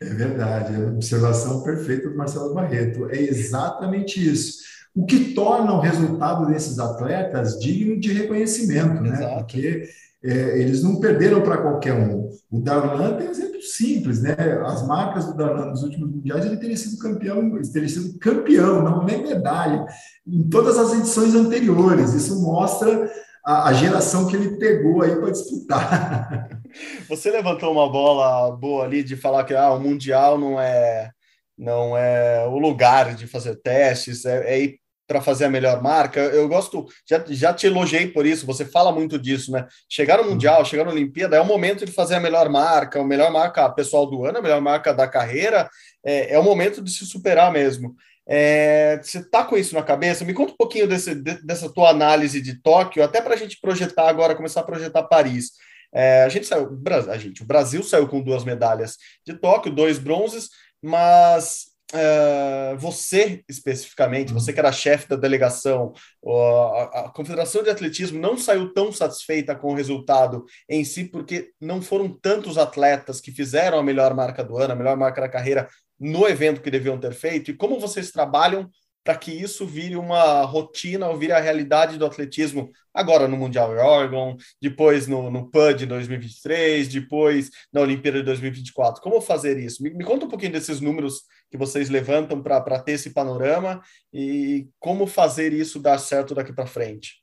[0.00, 3.08] É verdade, é a observação perfeita do Marcelo Barreto.
[3.10, 4.58] É exatamente isso.
[4.94, 9.10] O que torna o resultado desses atletas digno de reconhecimento, né?
[9.10, 9.36] Exato.
[9.38, 9.88] Porque
[10.22, 12.28] é, eles não perderam para qualquer um.
[12.50, 14.34] O Darlan tem um exemplo simples, né?
[14.64, 18.82] As marcas do Darlan nos últimos mundiais ele teria sido campeão, ele teria sido campeão,
[18.82, 19.84] não nem medalha,
[20.26, 22.14] em todas as edições anteriores.
[22.14, 23.10] Isso mostra
[23.48, 26.50] a, a geração que ele pegou aí para disputar.
[27.08, 31.10] Você levantou uma bola boa ali de falar que ah, o Mundial não é
[31.56, 36.20] não é o lugar de fazer testes, é, é ir para fazer a melhor marca.
[36.20, 39.66] Eu gosto, já, já te elogiei por isso, você fala muito disso, né?
[39.88, 43.04] Chegar no Mundial, chegar na Olimpíada é o momento de fazer a melhor marca, a
[43.04, 45.68] melhor marca pessoal do ano, a melhor marca da carreira,
[46.04, 47.96] é, é o momento de se superar mesmo.
[48.30, 50.24] É, você está com isso na cabeça?
[50.24, 54.08] Me conta um pouquinho desse, dessa tua análise de Tóquio, até para a gente projetar
[54.08, 55.52] agora, começar a projetar Paris.
[55.92, 56.78] É, a gente saiu,
[57.10, 60.50] a gente, o Brasil saiu com duas medalhas de Tóquio, dois bronzes,
[60.82, 65.94] mas é, você especificamente, você que era chefe da delegação,
[66.26, 71.50] a, a, Confederação de Atletismo não saiu tão satisfeita com o resultado em si, porque
[71.58, 75.28] não foram tantos atletas que fizeram a melhor marca do ano, a melhor marca da
[75.30, 75.66] carreira
[75.98, 78.70] no evento que deviam ter feito, e como vocês trabalham
[79.08, 83.70] para que isso vire uma rotina, ou vire a realidade do atletismo agora no Mundial
[83.70, 89.00] Oregon, depois no, no PUD 2023, depois na Olimpíada de 2024?
[89.00, 89.82] Como fazer isso?
[89.82, 93.80] Me, me conta um pouquinho desses números que vocês levantam para ter esse panorama
[94.12, 97.22] e como fazer isso dar certo daqui para frente.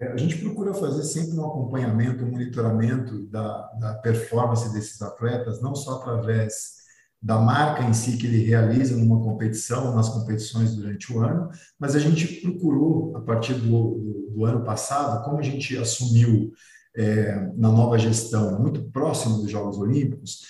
[0.00, 5.62] É, a gente procura fazer sempre um acompanhamento, um monitoramento da, da performance desses atletas,
[5.62, 6.79] não só através
[7.22, 11.94] da marca em si que ele realiza numa competição, nas competições durante o ano, mas
[11.94, 16.52] a gente procurou, a partir do, do, do ano passado, como a gente assumiu
[16.96, 20.40] é, na nova gestão, muito próximo dos Jogos Olímpicos,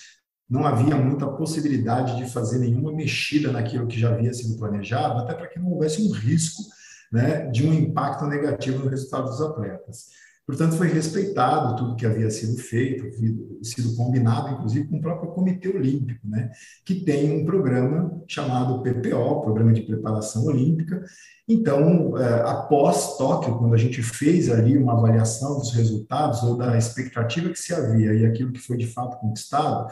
[0.49, 5.33] não havia muita possibilidade de fazer nenhuma mexida naquilo que já havia sido planejado, até
[5.33, 6.63] para que não houvesse um risco
[7.11, 10.07] né, de um impacto negativo no resultado dos atletas.
[10.51, 13.05] Portanto, foi respeitado tudo que havia sido feito,
[13.63, 16.51] sido combinado, inclusive, com o próprio Comitê Olímpico, né,
[16.85, 21.05] que tem um programa chamado PPO, Programa de Preparação Olímpica.
[21.47, 26.77] Então, é, após Tóquio, quando a gente fez ali uma avaliação dos resultados ou da
[26.77, 29.87] expectativa que se havia e aquilo que foi de fato conquistado,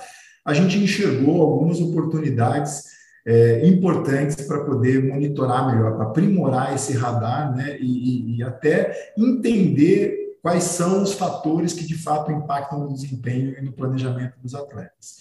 [0.45, 2.83] a gente enxergou algumas oportunidades
[3.25, 10.18] é, importantes para poder monitorar melhor, para aprimorar esse radar né, e, e, até entender
[10.41, 15.17] quais são os fatores que de fato impactam no desempenho e no planejamento dos atletas.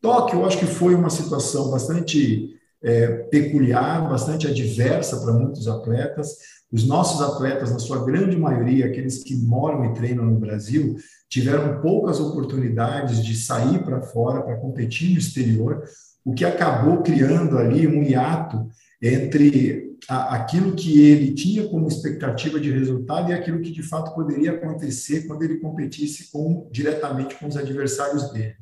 [0.00, 6.36] Tóquio, eu acho que foi uma situação bastante é, peculiar, bastante adversa para muitos atletas.
[6.72, 10.96] Os nossos atletas, na sua grande maioria, aqueles que moram e treinam no Brasil,
[11.28, 15.84] tiveram poucas oportunidades de sair para fora para competir no exterior,
[16.24, 18.66] o que acabou criando ali um hiato
[19.00, 24.52] entre aquilo que ele tinha como expectativa de resultado e aquilo que de fato poderia
[24.52, 28.54] acontecer quando ele competisse com, diretamente com os adversários dele.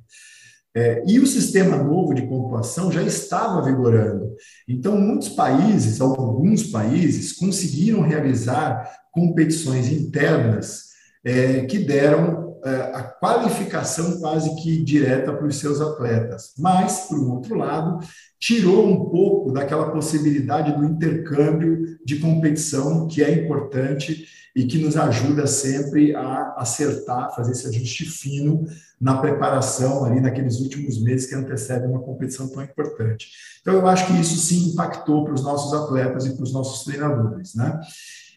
[0.74, 4.34] É, e o sistema novo de pontuação já estava vigorando.
[4.68, 10.90] Então, muitos países, alguns países, conseguiram realizar competições internas
[11.24, 16.52] é, que deram a qualificação quase que direta para os seus atletas.
[16.58, 18.04] Mas, por um outro lado,
[18.38, 24.96] tirou um pouco daquela possibilidade do intercâmbio de competição, que é importante e que nos
[24.96, 28.64] ajuda sempre a acertar, fazer esse ajuste fino
[29.00, 33.28] na preparação ali naqueles últimos meses que antecedem uma competição tão importante.
[33.62, 36.84] Então, eu acho que isso sim impactou para os nossos atletas e para os nossos
[36.84, 37.80] treinadores, né?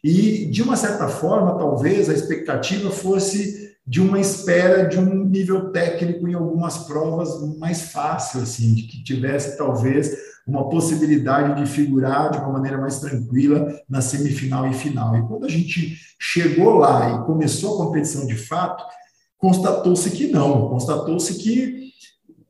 [0.03, 5.71] E, de uma certa forma, talvez a expectativa fosse de uma espera de um nível
[5.71, 10.15] técnico em algumas provas mais fácil, assim, de que tivesse talvez
[10.45, 15.17] uma possibilidade de figurar de uma maneira mais tranquila na semifinal e final.
[15.17, 18.83] E quando a gente chegou lá e começou a competição de fato,
[19.37, 21.91] constatou-se que não, constatou-se que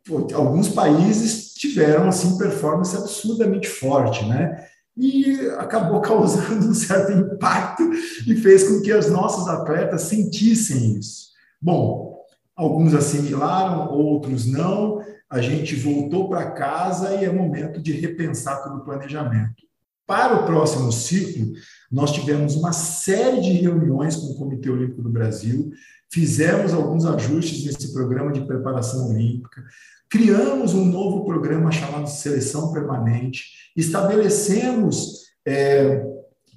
[0.05, 4.67] pô, alguns países tiveram assim performance absurdamente forte, né?
[4.95, 7.83] E acabou causando um certo impacto
[8.27, 11.29] e fez com que os nossos atletas sentissem isso.
[11.61, 12.19] Bom,
[12.55, 15.01] alguns assimilaram, outros não.
[15.29, 19.63] A gente voltou para casa e é momento de repensar todo o planejamento.
[20.05, 21.53] Para o próximo ciclo,
[21.91, 25.71] nós tivemos uma série de reuniões com o Comitê Olímpico do Brasil,
[26.11, 29.63] fizemos alguns ajustes nesse programa de preparação olímpica,
[30.13, 36.05] criamos um novo programa chamado Seleção Permanente, estabelecemos é,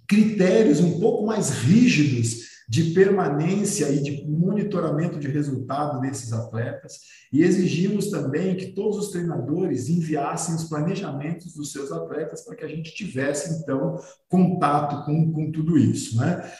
[0.06, 6.98] critérios um pouco mais rígidos de permanência e de monitoramento de resultado desses atletas
[7.32, 12.64] e exigimos também que todos os treinadores enviassem os planejamentos dos seus atletas para que
[12.64, 13.96] a gente tivesse, então,
[14.28, 16.52] contato com, com tudo isso, né?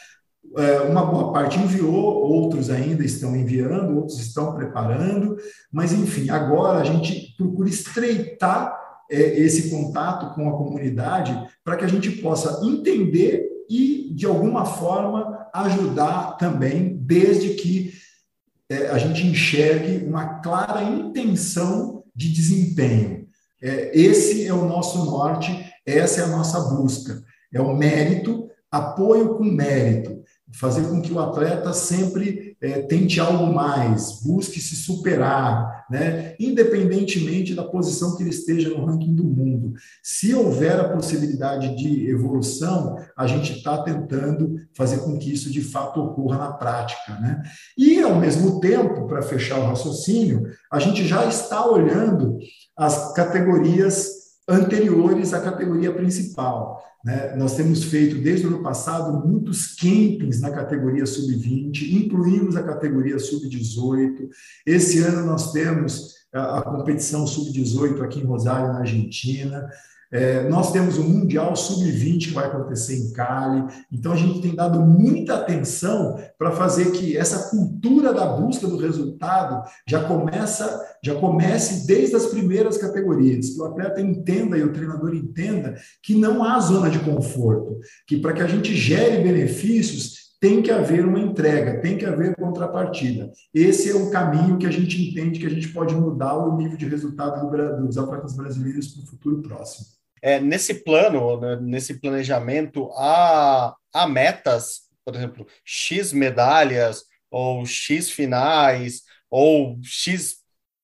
[0.57, 5.37] É, uma boa parte enviou, outros ainda estão enviando, outros estão preparando,
[5.71, 8.75] mas enfim, agora a gente procura estreitar
[9.11, 14.65] é, esse contato com a comunidade para que a gente possa entender e, de alguma
[14.65, 17.93] forma, ajudar também, desde que
[18.71, 23.27] é, a gente enxergue uma clara intenção de desempenho.
[23.61, 27.23] esse é o nosso norte, essa é a nossa busca.
[27.53, 30.17] É o mérito, apoio com mérito
[30.53, 36.35] fazer com que o atleta sempre é, tente algo mais, busque se superar, né?
[36.39, 39.75] independentemente da posição que ele esteja no ranking do mundo.
[40.03, 45.61] Se houver a possibilidade de evolução, a gente está tentando fazer com que isso de
[45.61, 47.15] fato ocorra na prática.
[47.21, 47.43] Né?
[47.77, 52.39] E, ao mesmo tempo, para fechar o raciocínio, a gente já está olhando
[52.77, 56.83] as categorias anteriores à categoria principal.
[57.05, 57.35] Né?
[57.37, 63.19] Nós temos feito, desde o ano passado, muitos campings na categoria sub-20, incluímos a categoria
[63.19, 64.29] sub-18.
[64.65, 69.69] Esse ano nós temos a, a competição sub-18 aqui em Rosário, na Argentina.
[70.13, 73.65] É, nós temos o Mundial Sub-20 que vai acontecer em Cali.
[73.93, 78.77] Então, a gente tem dado muita atenção para fazer que essa cultura da busca do
[78.77, 84.73] resultado já começa, já comece desde as primeiras categorias, que o atleta entenda e o
[84.73, 90.27] treinador entenda que não há zona de conforto, que para que a gente gere benefícios,
[90.41, 93.33] tem que haver uma entrega, tem que haver contrapartida.
[93.55, 96.77] Esse é o caminho que a gente entende que a gente pode mudar o nível
[96.77, 99.96] de resultado dos atletas brasileiros para o futuro próximo.
[100.23, 108.11] É, nesse plano, né, nesse planejamento, há, há metas, por exemplo, X medalhas, ou X
[108.11, 110.37] finais, ou X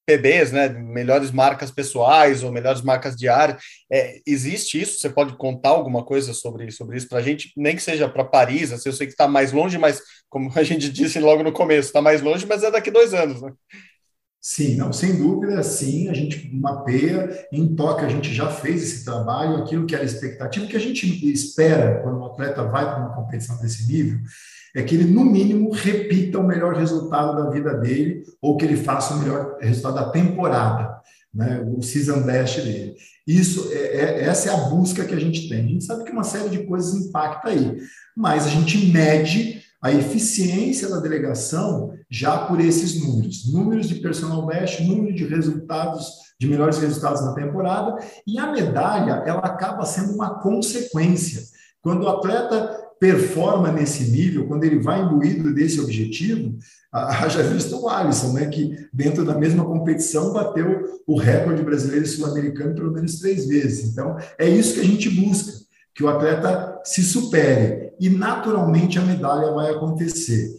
[0.07, 3.63] PBs, né, melhores marcas pessoais ou melhores marcas diárias.
[3.91, 4.99] É, existe isso?
[4.99, 7.53] Você pode contar alguma coisa sobre, sobre isso para a gente?
[7.57, 10.63] Nem que seja para Paris, assim, eu sei que está mais longe, mas como a
[10.63, 13.53] gente disse logo no começo, está mais longe, mas é daqui dois anos, né?
[14.45, 19.05] Sim, não, sem dúvida, sim, a gente mapeia, em toque a gente já fez esse
[19.05, 23.15] trabalho, aquilo que era expectativa, que a gente espera quando o atleta vai para uma
[23.15, 24.19] competição desse nível,
[24.75, 28.77] é que ele, no mínimo, repita o melhor resultado da vida dele ou que ele
[28.77, 31.01] faça o melhor resultado da temporada,
[31.33, 31.65] né?
[31.65, 32.97] o season best dele.
[33.25, 35.61] Isso é, é, essa é a busca que a gente tem.
[35.61, 37.77] A gente sabe que uma série de coisas impacta aí,
[38.17, 44.47] mas a gente mede a eficiência da delegação já por esses números, números de personal
[44.47, 50.15] best, número de resultados, de melhores resultados na temporada, e a medalha ela acaba sendo
[50.15, 51.43] uma consequência.
[51.83, 56.57] Quando o atleta performa nesse nível, quando ele vai imbuído desse objetivo,
[56.93, 62.09] haja visto o Alisson, né, que dentro da mesma competição bateu o recorde brasileiro e
[62.09, 63.91] sul-americano pelo menos três vezes.
[63.91, 65.53] Então, é isso que a gente busca,
[65.93, 67.82] que o atleta se supere.
[68.03, 70.51] E, naturalmente, a medalha vai acontecer.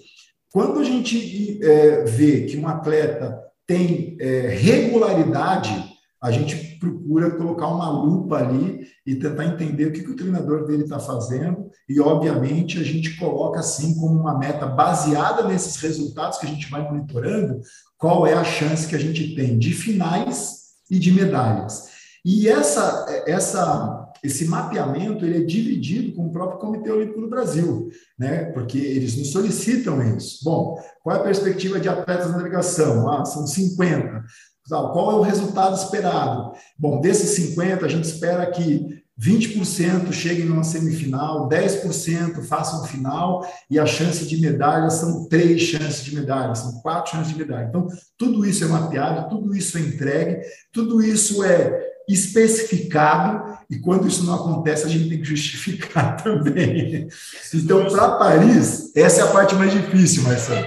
[0.52, 7.68] Quando a gente é, vê que um atleta tem é, regularidade a gente procura colocar
[7.68, 12.00] uma lupa ali e tentar entender o que, que o treinador dele está fazendo, e
[12.00, 16.82] obviamente a gente coloca assim como uma meta baseada nesses resultados que a gente vai
[16.82, 17.60] monitorando,
[17.98, 21.90] qual é a chance que a gente tem de finais e de medalhas.
[22.24, 27.90] E essa, essa, esse mapeamento ele é dividido com o próprio Comitê Olímpico do Brasil,
[28.18, 28.46] né?
[28.46, 30.40] porque eles nos solicitam isso.
[30.46, 33.12] Bom, qual é a perspectiva de atletas na delegação?
[33.12, 34.24] Ah, são 50.
[34.70, 36.54] Qual é o resultado esperado?
[36.80, 43.78] Bom, desses 50, a gente espera que 20% cheguem numa semifinal, 10% façam final, e
[43.78, 47.68] a chance de medalha são três chances de medalha, são quatro chances de medalha.
[47.68, 54.08] Então, tudo isso é mapeado, tudo isso é entregue, tudo isso é especificado, e quando
[54.08, 57.08] isso não acontece, a gente tem que justificar também.
[57.54, 60.66] Então, para Paris, essa é a parte mais difícil, Marcelo.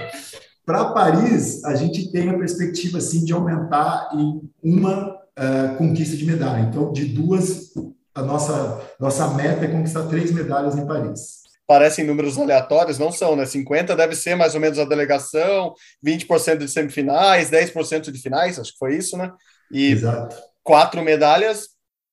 [0.65, 6.25] Para Paris, a gente tem a perspectiva assim de aumentar em uma uh, conquista de
[6.25, 6.61] medalha.
[6.61, 7.71] Então, de duas,
[8.13, 11.37] a nossa nossa meta é conquistar três medalhas em Paris.
[11.65, 13.45] Parecem números aleatórios, não são, né?
[13.45, 15.73] 50 deve ser mais ou menos a delegação,
[16.05, 19.31] 20% de semifinais, 10% de finais, acho que foi isso, né?
[19.71, 20.37] E Exato.
[20.67, 21.69] Quatro medalhas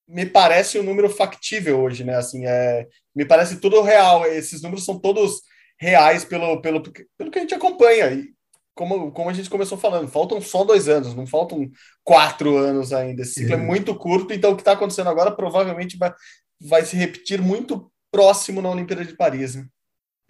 [0.09, 2.15] me parece um número factível hoje, né?
[2.15, 4.25] Assim, é, me parece tudo real.
[4.27, 5.43] Esses números são todos
[5.77, 6.81] reais pelo, pelo,
[7.19, 8.13] pelo que a gente acompanha.
[8.13, 8.29] E
[8.73, 11.69] como, como a gente começou falando, faltam só dois anos, não faltam
[12.05, 13.23] quatro anos ainda.
[13.23, 16.13] Esse ciclo é, é muito curto, então o que está acontecendo agora provavelmente vai,
[16.61, 19.57] vai se repetir muito próximo na Olimpíada de Paris.
[19.57, 19.67] Né?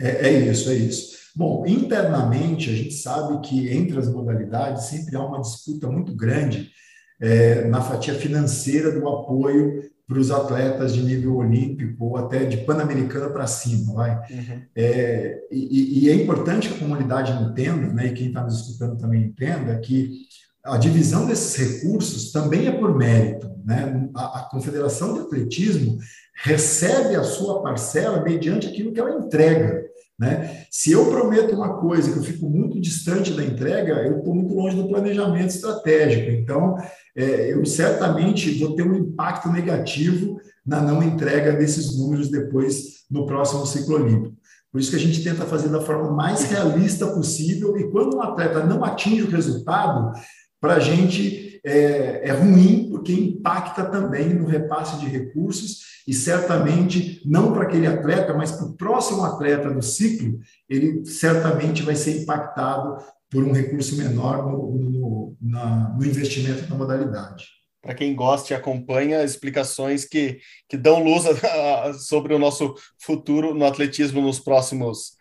[0.01, 1.19] É, é isso, é isso.
[1.37, 6.73] Bom, internamente, a gente sabe que entre as modalidades sempre há uma disputa muito grande
[7.21, 12.59] é, na fatia financeira do apoio para os atletas de nível olímpico ou até de
[12.59, 14.11] pan-americana para cima, vai.
[14.31, 14.63] Uhum.
[14.77, 18.99] É, e, e, é importante que a comunidade entenda, né, e quem está nos escutando
[18.99, 20.27] também entenda, que
[20.63, 24.09] a divisão desses recursos também é por mérito, né?
[24.15, 25.99] A, a Confederação de Atletismo
[26.43, 29.84] recebe a sua parcela mediante aquilo que ela entrega.
[30.19, 30.65] Né?
[30.71, 34.55] Se eu prometo uma coisa que eu fico muito distante da entrega, eu estou muito
[34.55, 36.31] longe do planejamento estratégico.
[36.31, 36.77] Então,
[37.17, 43.27] é, eu certamente vou ter um impacto negativo na não entrega desses números depois no
[43.27, 44.37] próximo ciclo olímpico.
[44.73, 48.23] Por isso que a gente tenta fazer da forma mais realista possível, e quando um
[48.23, 50.13] atleta não atinge o resultado,
[50.61, 57.23] para a gente é, é ruim, porque impacta também no repasse de recursos e certamente
[57.25, 62.23] não para aquele atleta, mas para o próximo atleta do ciclo, ele certamente vai ser
[62.23, 67.47] impactado por um recurso menor no, no, na, no investimento na modalidade.
[67.81, 71.33] Para quem gosta e acompanha, explicações que, que dão luz a,
[71.89, 75.13] a, sobre o nosso futuro no atletismo nos próximos,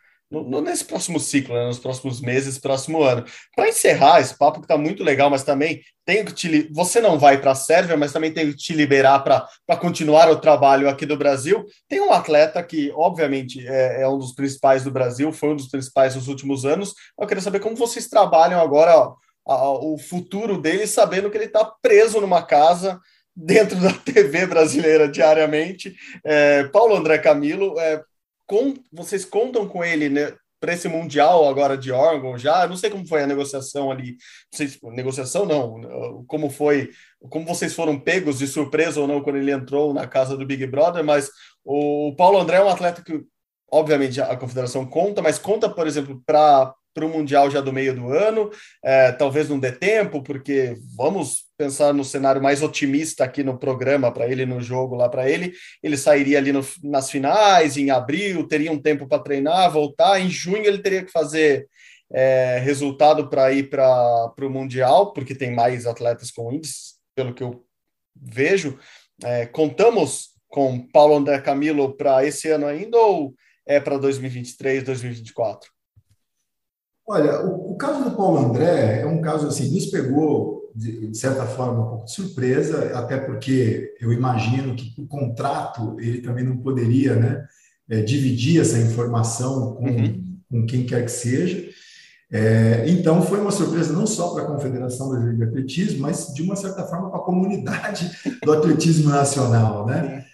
[0.41, 3.23] no, nesse próximo ciclo, né, nos próximos meses, próximo ano.
[3.55, 7.19] Para encerrar esse papo que está muito legal, mas também tenho que te, você não
[7.19, 11.05] vai para a Sérvia, mas também tenho que te liberar para continuar o trabalho aqui
[11.05, 11.63] do Brasil.
[11.87, 15.67] Tem um atleta que, obviamente, é, é, um dos principais do Brasil, foi um dos
[15.67, 16.93] principais nos últimos anos.
[17.19, 19.13] Eu queria saber como vocês trabalham agora
[19.45, 22.99] ó, o futuro dele, sabendo que ele está preso numa casa
[23.35, 25.95] dentro da TV brasileira diariamente.
[26.23, 28.01] É, Paulo André Camilo, é,
[28.45, 32.67] com, vocês contam com ele né, para esse Mundial agora de órgão já?
[32.67, 34.17] Não sei como foi a negociação ali.
[34.51, 36.89] Não sei, negociação não, como foi,
[37.29, 40.65] como vocês foram pegos de surpresa ou não quando ele entrou na casa do Big
[40.67, 41.29] Brother, mas
[41.65, 43.23] o Paulo André é um atleta que,
[43.71, 47.95] obviamente, a confederação conta, mas conta, por exemplo, para para o Mundial já do meio
[47.95, 48.49] do ano.
[48.83, 54.11] É, talvez não dê tempo, porque vamos pensar no cenário mais otimista aqui no programa
[54.11, 55.53] para ele, no jogo lá para ele.
[55.81, 60.19] Ele sairia ali no, nas finais, em abril, teria um tempo para treinar, voltar.
[60.19, 61.67] Em junho ele teria que fazer
[62.11, 67.43] é, resultado para ir para o Mundial, porque tem mais atletas com índices, pelo que
[67.43, 67.65] eu
[68.15, 68.77] vejo.
[69.23, 73.33] É, contamos com Paulo André Camilo para esse ano ainda ou
[73.65, 75.72] é para 2023, 2024?
[77.07, 81.17] Olha, o, o, caso do Paulo André é um caso assim, nos pegou, de, de,
[81.17, 86.45] certa forma, um pouco de surpresa, até porque eu imagino que o contrato ele também
[86.45, 87.45] não poderia né,
[87.89, 90.37] é, dividir essa informação com, uhum.
[90.49, 91.69] com quem quer que seja.
[92.31, 96.41] É, então, foi uma surpresa não só para a Confederação Brasileira de Atletismo, mas de
[96.41, 98.09] uma certa forma para a comunidade
[98.43, 99.85] do atletismo nacional.
[99.85, 100.25] Né?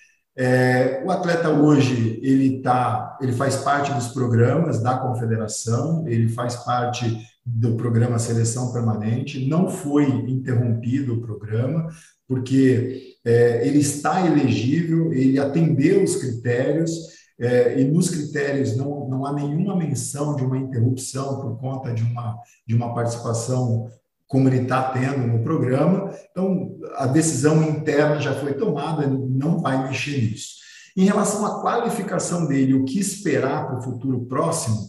[0.42, 6.56] É, o atleta hoje ele tá, ele faz parte dos programas da confederação, ele faz
[6.56, 9.50] parte do programa Seleção Permanente.
[9.50, 11.90] Não foi interrompido o programa
[12.26, 16.90] porque é, ele está elegível, ele atendeu os critérios
[17.38, 22.04] é, e nos critérios não, não há nenhuma menção de uma interrupção por conta de
[22.04, 23.90] uma, de uma participação
[24.30, 26.14] como ele está tendo no programa.
[26.32, 30.60] Então, a decisão interna já foi tomada, não vai mexer nisso.
[30.96, 34.88] Em relação à qualificação dele, o que esperar para o futuro próximo,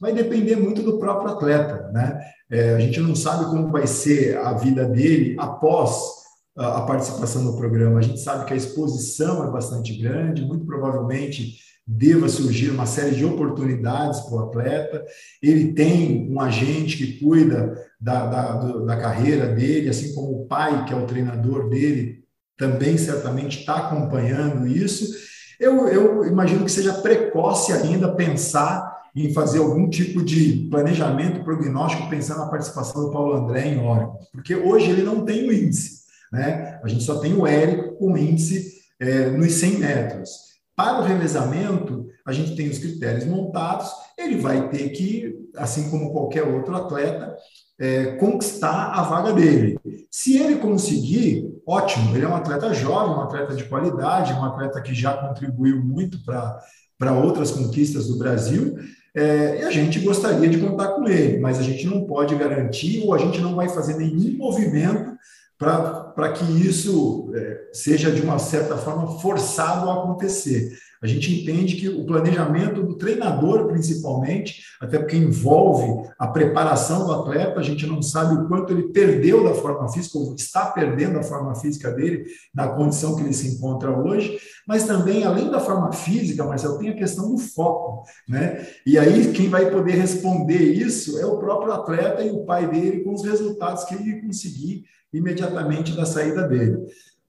[0.00, 1.88] vai depender muito do próprio atleta.
[1.92, 2.20] Né?
[2.50, 6.19] É, a gente não sabe como vai ser a vida dele após
[6.60, 7.98] a participação no programa.
[7.98, 13.16] A gente sabe que a exposição é bastante grande, muito provavelmente deva surgir uma série
[13.16, 15.04] de oportunidades para o atleta.
[15.42, 20.84] Ele tem um agente que cuida da, da, da, carreira dele, assim como o pai,
[20.84, 22.22] que é o treinador dele,
[22.56, 25.16] também certamente está acompanhando isso.
[25.58, 32.08] Eu, eu imagino que seja precoce ainda pensar em fazer algum tipo de planejamento prognóstico
[32.08, 35.99] pensando na participação do Paulo André em órgãos, porque hoje ele não tem o índice,
[36.30, 36.80] né?
[36.82, 40.30] A gente só tem o Érico com índice é, nos 100 metros.
[40.76, 46.12] Para o revezamento, a gente tem os critérios montados, ele vai ter que, assim como
[46.12, 47.36] qualquer outro atleta,
[47.78, 49.78] é, conquistar a vaga dele.
[50.10, 54.80] Se ele conseguir, ótimo, ele é um atleta jovem, um atleta de qualidade, um atleta
[54.80, 58.76] que já contribuiu muito para outras conquistas do Brasil,
[59.14, 63.02] é, e a gente gostaria de contar com ele, mas a gente não pode garantir
[63.04, 65.18] ou a gente não vai fazer nenhum movimento
[65.60, 70.72] para que isso é, seja, de uma certa forma, forçado a acontecer.
[71.02, 77.12] A gente entende que o planejamento do treinador, principalmente, até porque envolve a preparação do
[77.12, 81.18] atleta, a gente não sabe o quanto ele perdeu da forma física, ou está perdendo
[81.18, 85.60] a forma física dele na condição que ele se encontra hoje, mas também, além da
[85.60, 88.04] forma física, Marcelo, tem a questão do foco.
[88.28, 88.66] Né?
[88.86, 93.04] E aí, quem vai poder responder isso é o próprio atleta e o pai dele,
[93.04, 96.78] com os resultados que ele conseguir imediatamente da saída dele.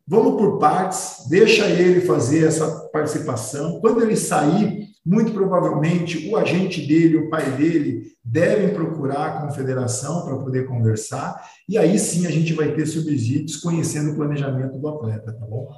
[0.08, 3.80] Vamos por partes, deixa ele fazer essa participação.
[3.80, 10.26] Quando ele sair, muito provavelmente o agente dele, o pai dele, devem procurar a confederação
[10.26, 14.88] para poder conversar, e aí sim a gente vai ter subsídios conhecendo o planejamento do
[14.88, 15.70] atleta, tá bom?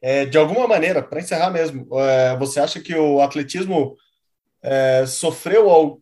[0.00, 3.96] É, de alguma maneira, para encerrar mesmo, é, você acha que o atletismo
[4.62, 6.00] é, sofreu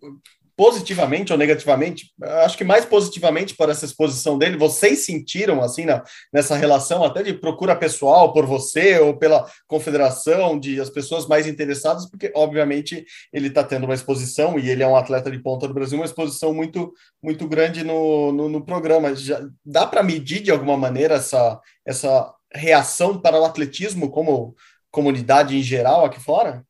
[0.57, 2.13] positivamente ou negativamente,
[2.45, 6.03] acho que mais positivamente por essa exposição dele, vocês sentiram assim na,
[6.33, 11.47] nessa relação até de procura pessoal por você ou pela confederação, de as pessoas mais
[11.47, 15.67] interessadas, porque obviamente ele está tendo uma exposição e ele é um atleta de ponta
[15.67, 16.93] do Brasil, uma exposição muito
[17.23, 19.15] muito grande no, no, no programa.
[19.17, 24.55] Já, dá para medir de alguma maneira essa, essa reação para o atletismo como
[24.91, 26.65] comunidade em geral aqui fora?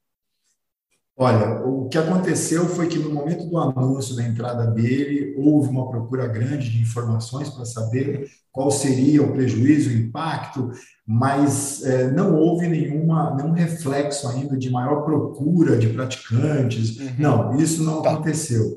[1.16, 5.88] Olha, o que aconteceu foi que no momento do anúncio da entrada dele, houve uma
[5.88, 10.72] procura grande de informações para saber qual seria o prejuízo, o impacto,
[11.06, 16.98] mas é, não houve nenhuma, nenhum reflexo ainda de maior procura de praticantes.
[16.98, 17.10] Uhum.
[17.18, 18.12] Não, isso não tá.
[18.12, 18.76] aconteceu.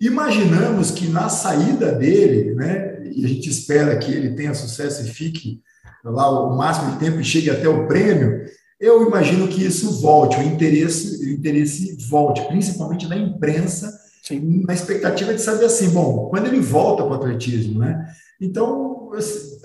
[0.00, 5.10] Imaginamos que na saída dele, né, e a gente espera que ele tenha sucesso e
[5.10, 5.60] fique
[6.04, 8.44] lá o máximo de tempo e chegue até o prêmio,
[8.78, 14.64] eu imagino que isso volte, o interesse, o interesse volte, principalmente da imprensa, Sim.
[14.66, 18.06] na expectativa de saber assim, bom, quando ele volta para o atletismo, né?
[18.40, 19.10] Então,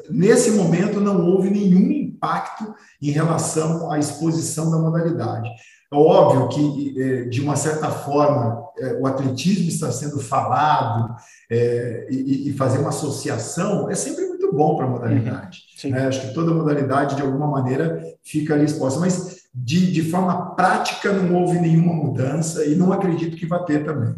[0.10, 5.50] nesse momento não houve nenhum impacto em relação à exposição da modalidade.
[5.92, 11.16] É óbvio que, é, de uma certa forma, é, o atletismo está sendo falado
[11.50, 15.64] é, e fazer uma associação é sempre muito bom para a modalidade.
[15.84, 15.92] Uhum.
[15.92, 16.08] Né?
[16.08, 19.00] Acho que toda modalidade, de alguma maneira, fica ali exposta.
[19.00, 23.84] Mas, de, de forma prática, não houve nenhuma mudança e não acredito que vai ter
[23.84, 24.16] também.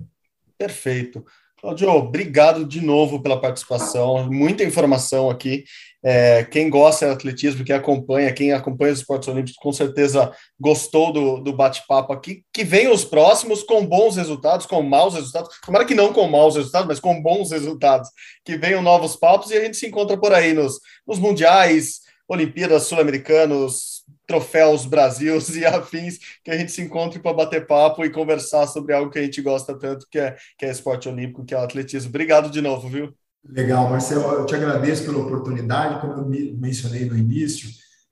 [0.58, 1.24] Perfeito.
[1.64, 5.64] Claudio, obrigado de novo pela participação, muita informação aqui.
[6.04, 11.14] É, quem gosta de atletismo, quem acompanha, quem acompanha os esportes olímpicos, com certeza gostou
[11.14, 12.44] do, do bate-papo aqui.
[12.54, 15.58] Que venham os próximos com bons resultados, com maus resultados.
[15.66, 18.10] Tomara que não com maus resultados, mas com bons resultados.
[18.44, 22.84] Que venham novos papos e a gente se encontra por aí nos, nos mundiais, Olimpíadas
[22.84, 23.93] Sul-Americanos,
[24.34, 28.94] troféus Brasil e afins, que a gente se encontre para bater papo e conversar sobre
[28.94, 31.62] algo que a gente gosta tanto, que é, que é esporte olímpico, que é o
[31.62, 32.10] atletismo.
[32.10, 33.14] Obrigado de novo, viu?
[33.48, 37.70] Legal, Marcelo, eu te agradeço pela oportunidade, como eu mencionei no início,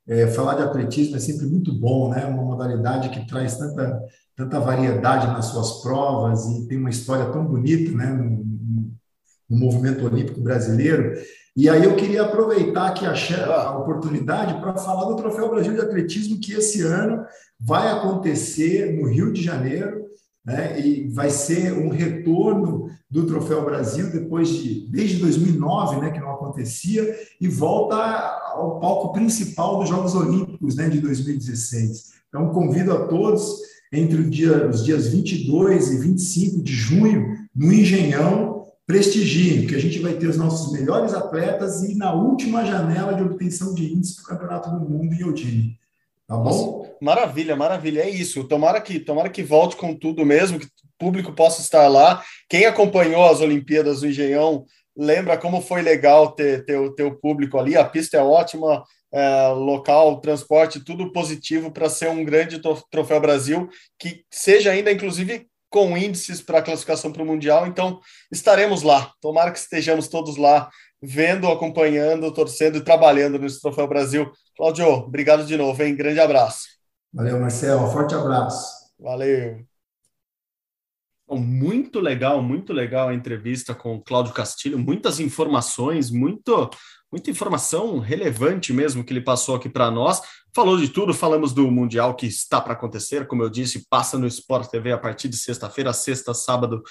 [0.07, 2.26] é, falar de atletismo é sempre muito bom, né?
[2.26, 4.01] Uma modalidade que traz tanta,
[4.36, 8.07] tanta variedade nas suas provas e tem uma história tão bonita, né?
[8.07, 8.43] No,
[9.49, 11.13] no movimento olímpico brasileiro.
[11.56, 15.82] E aí eu queria aproveitar aqui a, a oportunidade para falar do Troféu Brasil de
[15.82, 17.26] Atletismo, que esse ano
[17.60, 20.06] vai acontecer no Rio de Janeiro,
[20.45, 20.80] né?
[20.80, 26.32] E vai ser um retorno do Troféu Brasil depois de desde 2009, né, que não
[26.32, 27.95] acontecia, e volta
[28.54, 32.14] ao palco principal dos Jogos Olímpicos, né, de 2016.
[32.30, 33.60] Então convido a todos
[33.91, 38.61] entre dia, os dias 22 e 25 de junho no Engenhão
[38.92, 43.24] prestigiem, que a gente vai ter os nossos melhores atletas e na última janela de
[43.24, 45.80] obtenção de índice do Campeonato do Mundo em Eudine.
[46.28, 46.94] Tá bom?
[47.02, 48.02] Maravilha, maravilha.
[48.02, 48.44] É isso.
[48.44, 50.70] Tomara que, tomara que volte com tudo mesmo, que o
[51.00, 52.22] público possa estar lá.
[52.50, 54.66] Quem acompanhou as Olimpíadas do Engenhão
[54.96, 57.78] lembra como foi legal ter, ter, ter o público ali.
[57.78, 58.84] A pista é ótima,
[59.14, 62.62] é, local, transporte, tudo positivo para ser um grande
[62.92, 67.99] troféu Brasil, que seja ainda, inclusive, com índices para a classificação para o Mundial, então
[68.32, 69.13] estaremos lá.
[69.22, 70.69] Tomara que estejamos todos lá,
[71.01, 74.30] vendo, acompanhando, torcendo e trabalhando nesse Troféu Brasil.
[74.55, 75.95] Claudio, obrigado de novo, hein?
[75.95, 76.67] Grande abraço.
[77.13, 77.89] Valeu, Marcelo.
[77.89, 78.91] Forte abraço.
[78.99, 79.65] Valeu.
[81.30, 86.69] Muito legal, muito legal a entrevista com o Cláudio Castilho, muitas informações, muito
[87.09, 90.22] muita informação relevante mesmo que ele passou aqui para nós.
[90.54, 94.28] Falou de tudo, falamos do Mundial que está para acontecer, como eu disse, passa no
[94.28, 96.84] Sport TV a partir de sexta-feira, sexta, sábado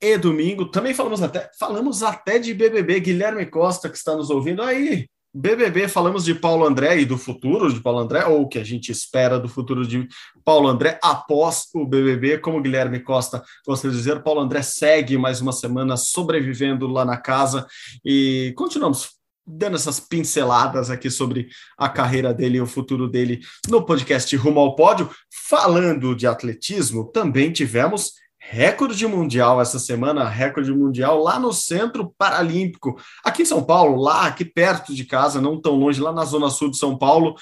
[0.00, 0.70] e domingo.
[0.70, 5.08] Também falamos até, falamos até de BBB, Guilherme Costa que está nos ouvindo aí.
[5.32, 8.64] BBB, falamos de Paulo André e do futuro de Paulo André, ou o que a
[8.64, 10.06] gente espera do futuro de
[10.44, 15.40] Paulo André após o BBB, como Guilherme Costa gosta de dizer, Paulo André segue mais
[15.40, 17.64] uma semana sobrevivendo lá na casa
[18.04, 19.19] e continuamos
[19.50, 24.60] dando essas pinceladas aqui sobre a carreira dele e o futuro dele no podcast Rumo
[24.60, 25.10] ao Pódio.
[25.48, 32.98] Falando de atletismo, também tivemos recorde mundial essa semana, recorde mundial lá no Centro Paralímpico,
[33.22, 36.48] aqui em São Paulo, lá aqui perto de casa, não tão longe, lá na zona
[36.48, 37.34] sul de São Paulo.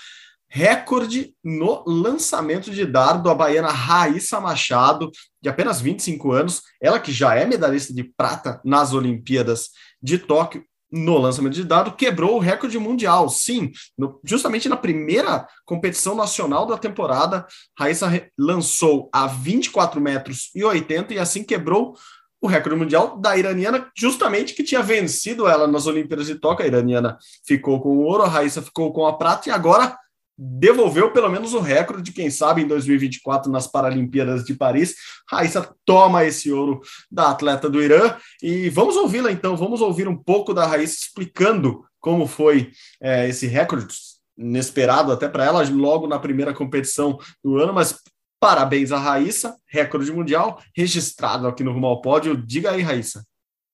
[0.50, 5.11] Recorde no lançamento de dardo, a baiana Raíssa Machado,
[5.42, 9.68] de apenas 25 anos, ela que já é medalhista de prata nas Olimpíadas
[10.02, 13.28] de Tóquio, no lançamento de dado, quebrou o recorde mundial.
[13.28, 17.47] Sim, no, justamente na primeira competição nacional da temporada,
[17.78, 21.95] Raíssa lançou a 24 metros e 80 e assim quebrou
[22.41, 26.64] o recorde mundial da iraniana, justamente que tinha vencido ela nas Olimpíadas de Tóquio.
[26.64, 29.99] A iraniana ficou com o ouro, a Raíssa ficou com a prata e agora
[30.39, 34.95] devolveu pelo menos o recorde de quem sabe em 2024 nas Paralimpíadas de Paris.
[35.28, 36.80] Raíssa toma esse ouro
[37.11, 41.84] da atleta do Irã e vamos ouvi-la então, vamos ouvir um pouco da Raíssa explicando
[41.99, 42.70] como foi
[43.01, 43.89] é, esse recorde
[44.36, 47.99] inesperado até para ela logo na primeira competição do ano, mas
[48.41, 52.36] parabéns a Raíssa, recorde mundial registrado aqui no Rumo ao Pódio.
[52.36, 53.24] Diga aí, Raíssa.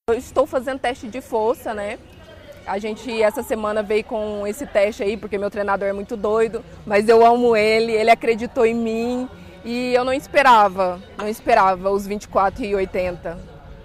[0.08, 1.98] Eu estou fazendo teste de força, né?
[2.66, 6.64] A gente essa semana veio com esse teste aí, porque meu treinador é muito doido,
[6.86, 9.28] mas eu amo ele, ele acreditou em mim
[9.64, 13.38] E eu não esperava, não esperava os 24 e 80.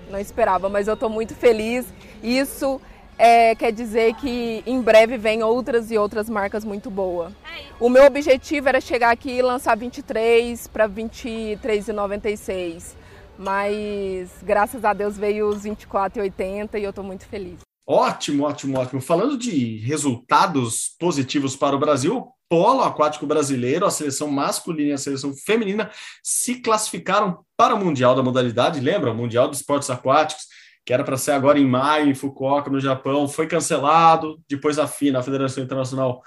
[0.10, 1.86] Não esperava, mas eu estou muito feliz.
[2.22, 2.82] Isso
[3.18, 7.32] é, quer dizer que em breve vem outras e outras marcas muito boas.
[7.80, 12.96] O meu objetivo era chegar aqui e lançar 23 para 23,96.
[13.38, 17.68] Mas graças a Deus veio os 24,80 e eu estou muito feliz.
[17.92, 19.02] Ótimo, ótimo, ótimo.
[19.02, 24.98] Falando de resultados positivos para o Brasil, polo aquático brasileiro, a seleção masculina e a
[24.98, 25.90] seleção feminina
[26.22, 28.80] se classificaram para o Mundial da modalidade.
[28.80, 29.12] Lembra?
[29.12, 30.46] O Mundial de Esportes Aquáticos
[30.86, 34.42] que era para ser agora em maio, em Fukuoka, no Japão, foi cancelado.
[34.50, 36.20] Depois a FINA, a Federação Internacional,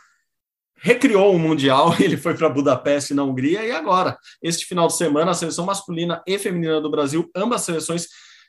[0.77, 5.33] recriou o Mundial, ele foi para Budapeste, na Hungria, e agora, este final de semana,
[5.33, 8.07] a seleção masculina e feminina do Brasil, ambas seleções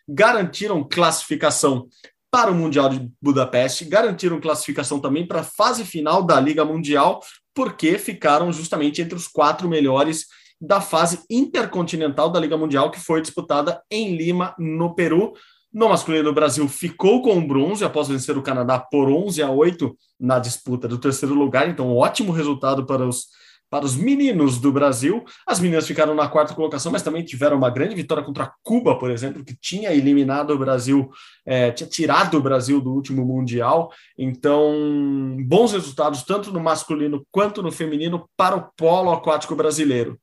[0.08, 1.88] garantiram classificação
[2.34, 7.22] para o Mundial de Budapeste, garantiram classificação também para a fase final da Liga Mundial,
[7.54, 10.26] porque ficaram justamente entre os quatro melhores
[10.60, 15.34] da fase intercontinental da Liga Mundial, que foi disputada em Lima, no Peru.
[15.72, 19.52] No masculino, o Brasil ficou com o bronze após vencer o Canadá por 11 a
[19.52, 21.70] 8 na disputa do terceiro lugar.
[21.70, 23.28] Então, ótimo resultado para os,
[23.74, 25.26] para os meninos do Brasil.
[25.48, 29.10] As meninas ficaram na quarta colocação, mas também tiveram uma grande vitória contra Cuba, por
[29.10, 31.10] exemplo, que tinha eliminado o Brasil,
[31.44, 33.92] é, tinha tirado o Brasil do último Mundial.
[34.16, 40.20] Então, bons resultados tanto no masculino quanto no feminino para o polo aquático brasileiro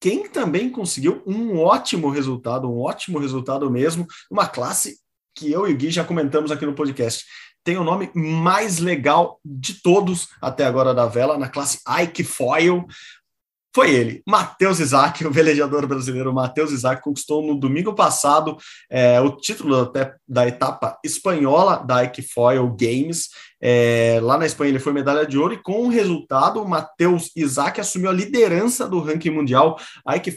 [0.00, 4.96] quem também conseguiu um ótimo resultado, um ótimo resultado mesmo, uma classe
[5.34, 7.24] que eu e o Gui já comentamos aqui no podcast.
[7.64, 12.86] Tem o nome mais legal de todos até agora da vela, na classe Ike Foil.
[13.78, 18.56] Foi ele, Matheus Isaac, o velejador brasileiro Matheus Isaac, conquistou no domingo passado
[18.90, 23.28] é, o título até da etapa espanhola da Ike Foil Games.
[23.62, 27.30] É, lá na Espanha ele foi medalha de ouro e com o resultado o Matheus
[27.36, 29.78] Isaac assumiu a liderança do ranking mundial.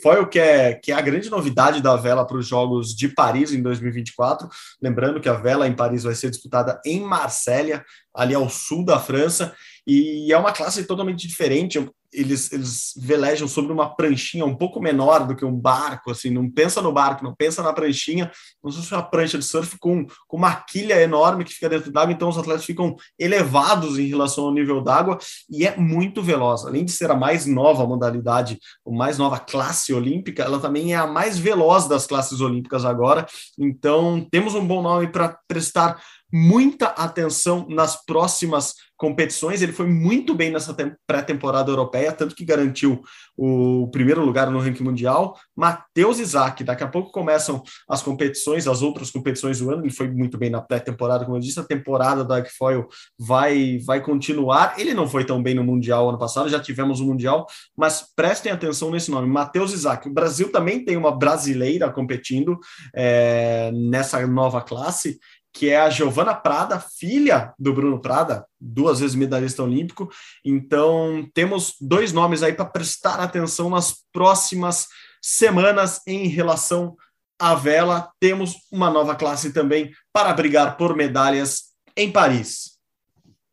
[0.04, 3.08] Foi o que é, que é a grande novidade da vela para os Jogos de
[3.08, 4.48] Paris em 2024.
[4.80, 7.84] Lembrando que a vela em Paris vai ser disputada em Marsella,
[8.14, 9.52] ali ao sul da França,
[9.88, 11.80] e é uma classe totalmente diferente
[12.14, 16.50] eles, eles velejam sobre uma pranchinha um pouco menor do que um barco, assim, não
[16.50, 18.32] pensa no barco, não pensa na pranchinha,
[18.64, 22.14] não se uma prancha de surf com, com uma quilha enorme que fica dentro d'água,
[22.14, 25.18] então os atletas ficam elevados em relação ao nível d'água
[25.50, 26.66] e é muito veloz.
[26.66, 30.98] Além de ser a mais nova modalidade, a mais nova classe olímpica, ela também é
[30.98, 33.26] a mais veloz das classes olímpicas agora,
[33.58, 36.02] então temos um bom nome para prestar
[36.32, 39.64] muita atenção nas próximas competições.
[39.64, 40.76] Ele foi muito bem nessa
[41.08, 43.02] pré-temporada europeia, tanto que garantiu
[43.36, 45.36] o primeiro lugar no ranking mundial.
[45.56, 49.82] Matheus Isaac, daqui a pouco começam as competições, as outras competições do ano.
[49.82, 54.02] Ele foi muito bem na pré-temporada, como eu disse, a temporada do Foil vai, vai
[54.02, 54.76] continuar.
[54.78, 58.52] Ele não foi tão bem no Mundial ano passado, já tivemos o Mundial, mas prestem
[58.52, 60.08] atenção nesse nome, Matheus Isaac.
[60.08, 62.60] O Brasil também tem uma brasileira competindo
[62.96, 65.18] é, nessa nova classe
[65.54, 70.10] que é a Giovana Prada, filha do Bruno Prada, duas vezes medalhista olímpico.
[70.46, 74.88] Então, temos dois nomes aí para prestar atenção nas próximas
[75.22, 76.96] semanas em relação
[77.40, 78.10] à vela.
[78.20, 82.72] Temos uma nova classe também para brigar por medalhas em Paris.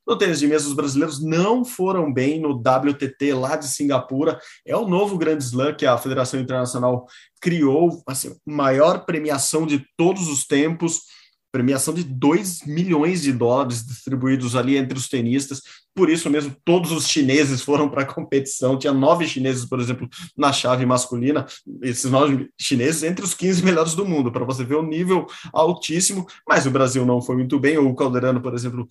[0.07, 4.41] No tênis de mesa, os brasileiros não foram bem no WTT lá de Singapura.
[4.67, 7.07] É o novo Grande Slam que a Federação Internacional
[7.43, 11.03] criou, assim, maior premiação de todos os tempos
[11.51, 15.63] premiação de 2 milhões de dólares distribuídos ali entre os tenistas.
[15.95, 18.79] Por isso mesmo, todos os chineses foram para a competição.
[18.79, 21.47] Tinha nove chineses, por exemplo, na chave masculina.
[21.83, 26.27] Esses nove chineses entre os 15 melhores do mundo, para você ver o nível altíssimo.
[26.47, 27.79] Mas o Brasil não foi muito bem.
[27.79, 28.87] O Calderano, por exemplo,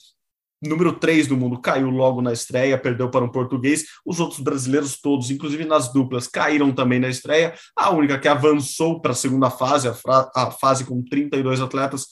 [0.62, 3.86] número 3 do mundo, caiu logo na estreia, perdeu para um português.
[4.06, 7.54] Os outros brasileiros todos, inclusive nas duplas, caíram também na estreia.
[7.76, 9.96] A única que avançou para a segunda fase, a,
[10.36, 12.08] a, fase com 32 atletas,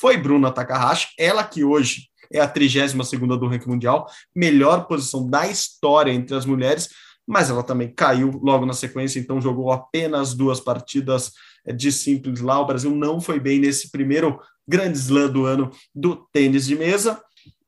[0.00, 2.92] foi Bruna Takahashi, ela que hoje é a 32
[3.38, 6.88] do ranking mundial, melhor posição da história entre as mulheres,
[7.26, 11.32] mas ela também caiu logo na sequência, então jogou apenas duas partidas
[11.66, 12.58] é, de simples lá.
[12.60, 17.20] O Brasil não foi bem nesse primeiro grande slam do ano do tênis de mesa.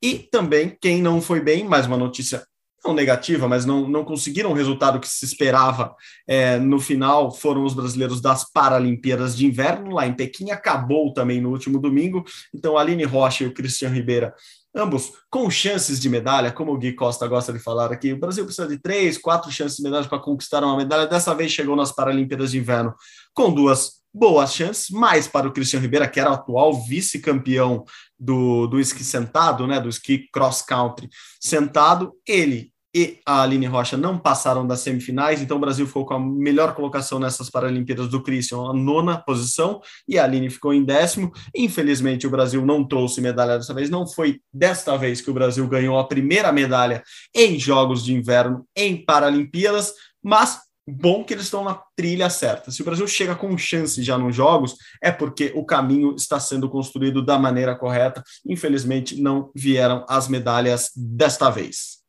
[0.02, 2.46] E também quem não foi bem, mais uma notícia
[2.84, 5.94] não negativa, mas não, não conseguiram o resultado que se esperava
[6.26, 11.40] é, no final, foram os brasileiros das Paralimpíadas de Inverno, lá em Pequim, acabou também
[11.40, 12.24] no último domingo,
[12.54, 14.34] então Aline Rocha e o Cristian Ribeira,
[14.74, 18.44] ambos com chances de medalha, como o Gui Costa gosta de falar aqui, o Brasil
[18.44, 21.92] precisa de três, quatro chances de medalha para conquistar uma medalha, dessa vez chegou nas
[21.92, 22.94] Paralimpíadas de Inverno
[23.34, 27.84] com duas boas chances, mais para o Cristian Ribeira, que era o atual vice-campeão
[28.18, 31.08] do, do esqui sentado, né, do esqui cross country
[31.40, 36.14] sentado, ele e a Aline Rocha não passaram das semifinais, então o Brasil ficou com
[36.14, 40.84] a melhor colocação nessas Paralimpíadas do Christian, a nona posição, e a Aline ficou em
[40.84, 41.30] décimo.
[41.54, 45.66] Infelizmente, o Brasil não trouxe medalha dessa vez, não foi desta vez que o Brasil
[45.68, 47.02] ganhou a primeira medalha
[47.34, 52.70] em Jogos de Inverno em Paralimpíadas, mas bom que eles estão na trilha certa.
[52.70, 56.68] Se o Brasil chega com chance já nos jogos, é porque o caminho está sendo
[56.68, 58.22] construído da maneira correta.
[58.44, 61.99] Infelizmente, não vieram as medalhas desta vez.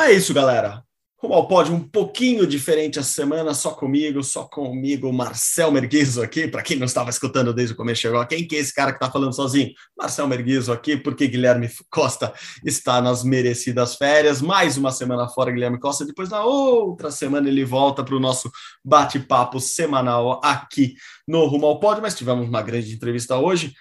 [0.00, 0.82] É isso, galera.
[1.20, 6.46] Rumo ao pódio um pouquinho diferente essa semana, só comigo, só comigo, Marcel Merguizo aqui,
[6.46, 8.98] para quem não estava escutando desde o começo, chegou quem que é esse cara que
[8.98, 9.72] está falando sozinho?
[9.98, 12.32] Marcel Merguizo aqui, porque Guilherme Costa
[12.64, 17.64] está nas merecidas férias, mais uma semana fora Guilherme Costa, depois na outra semana ele
[17.64, 18.48] volta para o nosso
[18.84, 20.94] bate-papo semanal aqui
[21.26, 23.74] no Rumo ao Pódio, mas tivemos uma grande entrevista hoje,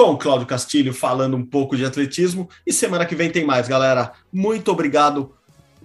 [0.00, 2.48] com Cláudio Castilho falando um pouco de atletismo.
[2.66, 4.12] E semana que vem tem mais, galera.
[4.32, 5.34] Muito obrigado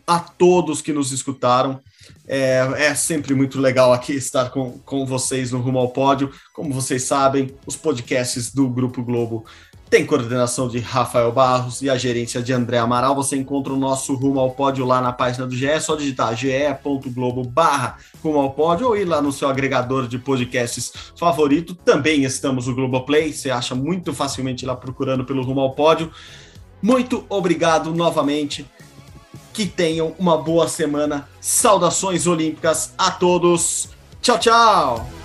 [0.07, 1.81] a todos que nos escutaram.
[2.25, 6.31] É, é, sempre muito legal aqui estar com, com vocês no Rumo ao Pódio.
[6.53, 9.45] Como vocês sabem, os podcasts do Grupo Globo
[9.95, 13.15] tem coordenação de Rafael Barros e a gerência de André Amaral.
[13.15, 16.35] Você encontra o nosso Rumo ao Pódio lá na página do GE, é só digitar
[16.35, 21.73] ge.globo barra Rumo ao Pódio ou ir lá no seu agregador de podcasts favorito.
[21.73, 26.11] Também estamos no Globoplay, você acha muito facilmente lá procurando pelo Rumo ao Pódio.
[26.81, 28.65] Muito obrigado novamente.
[29.53, 31.25] Que tenham uma boa semana.
[31.39, 33.87] Saudações olímpicas a todos.
[34.21, 35.24] Tchau, tchau!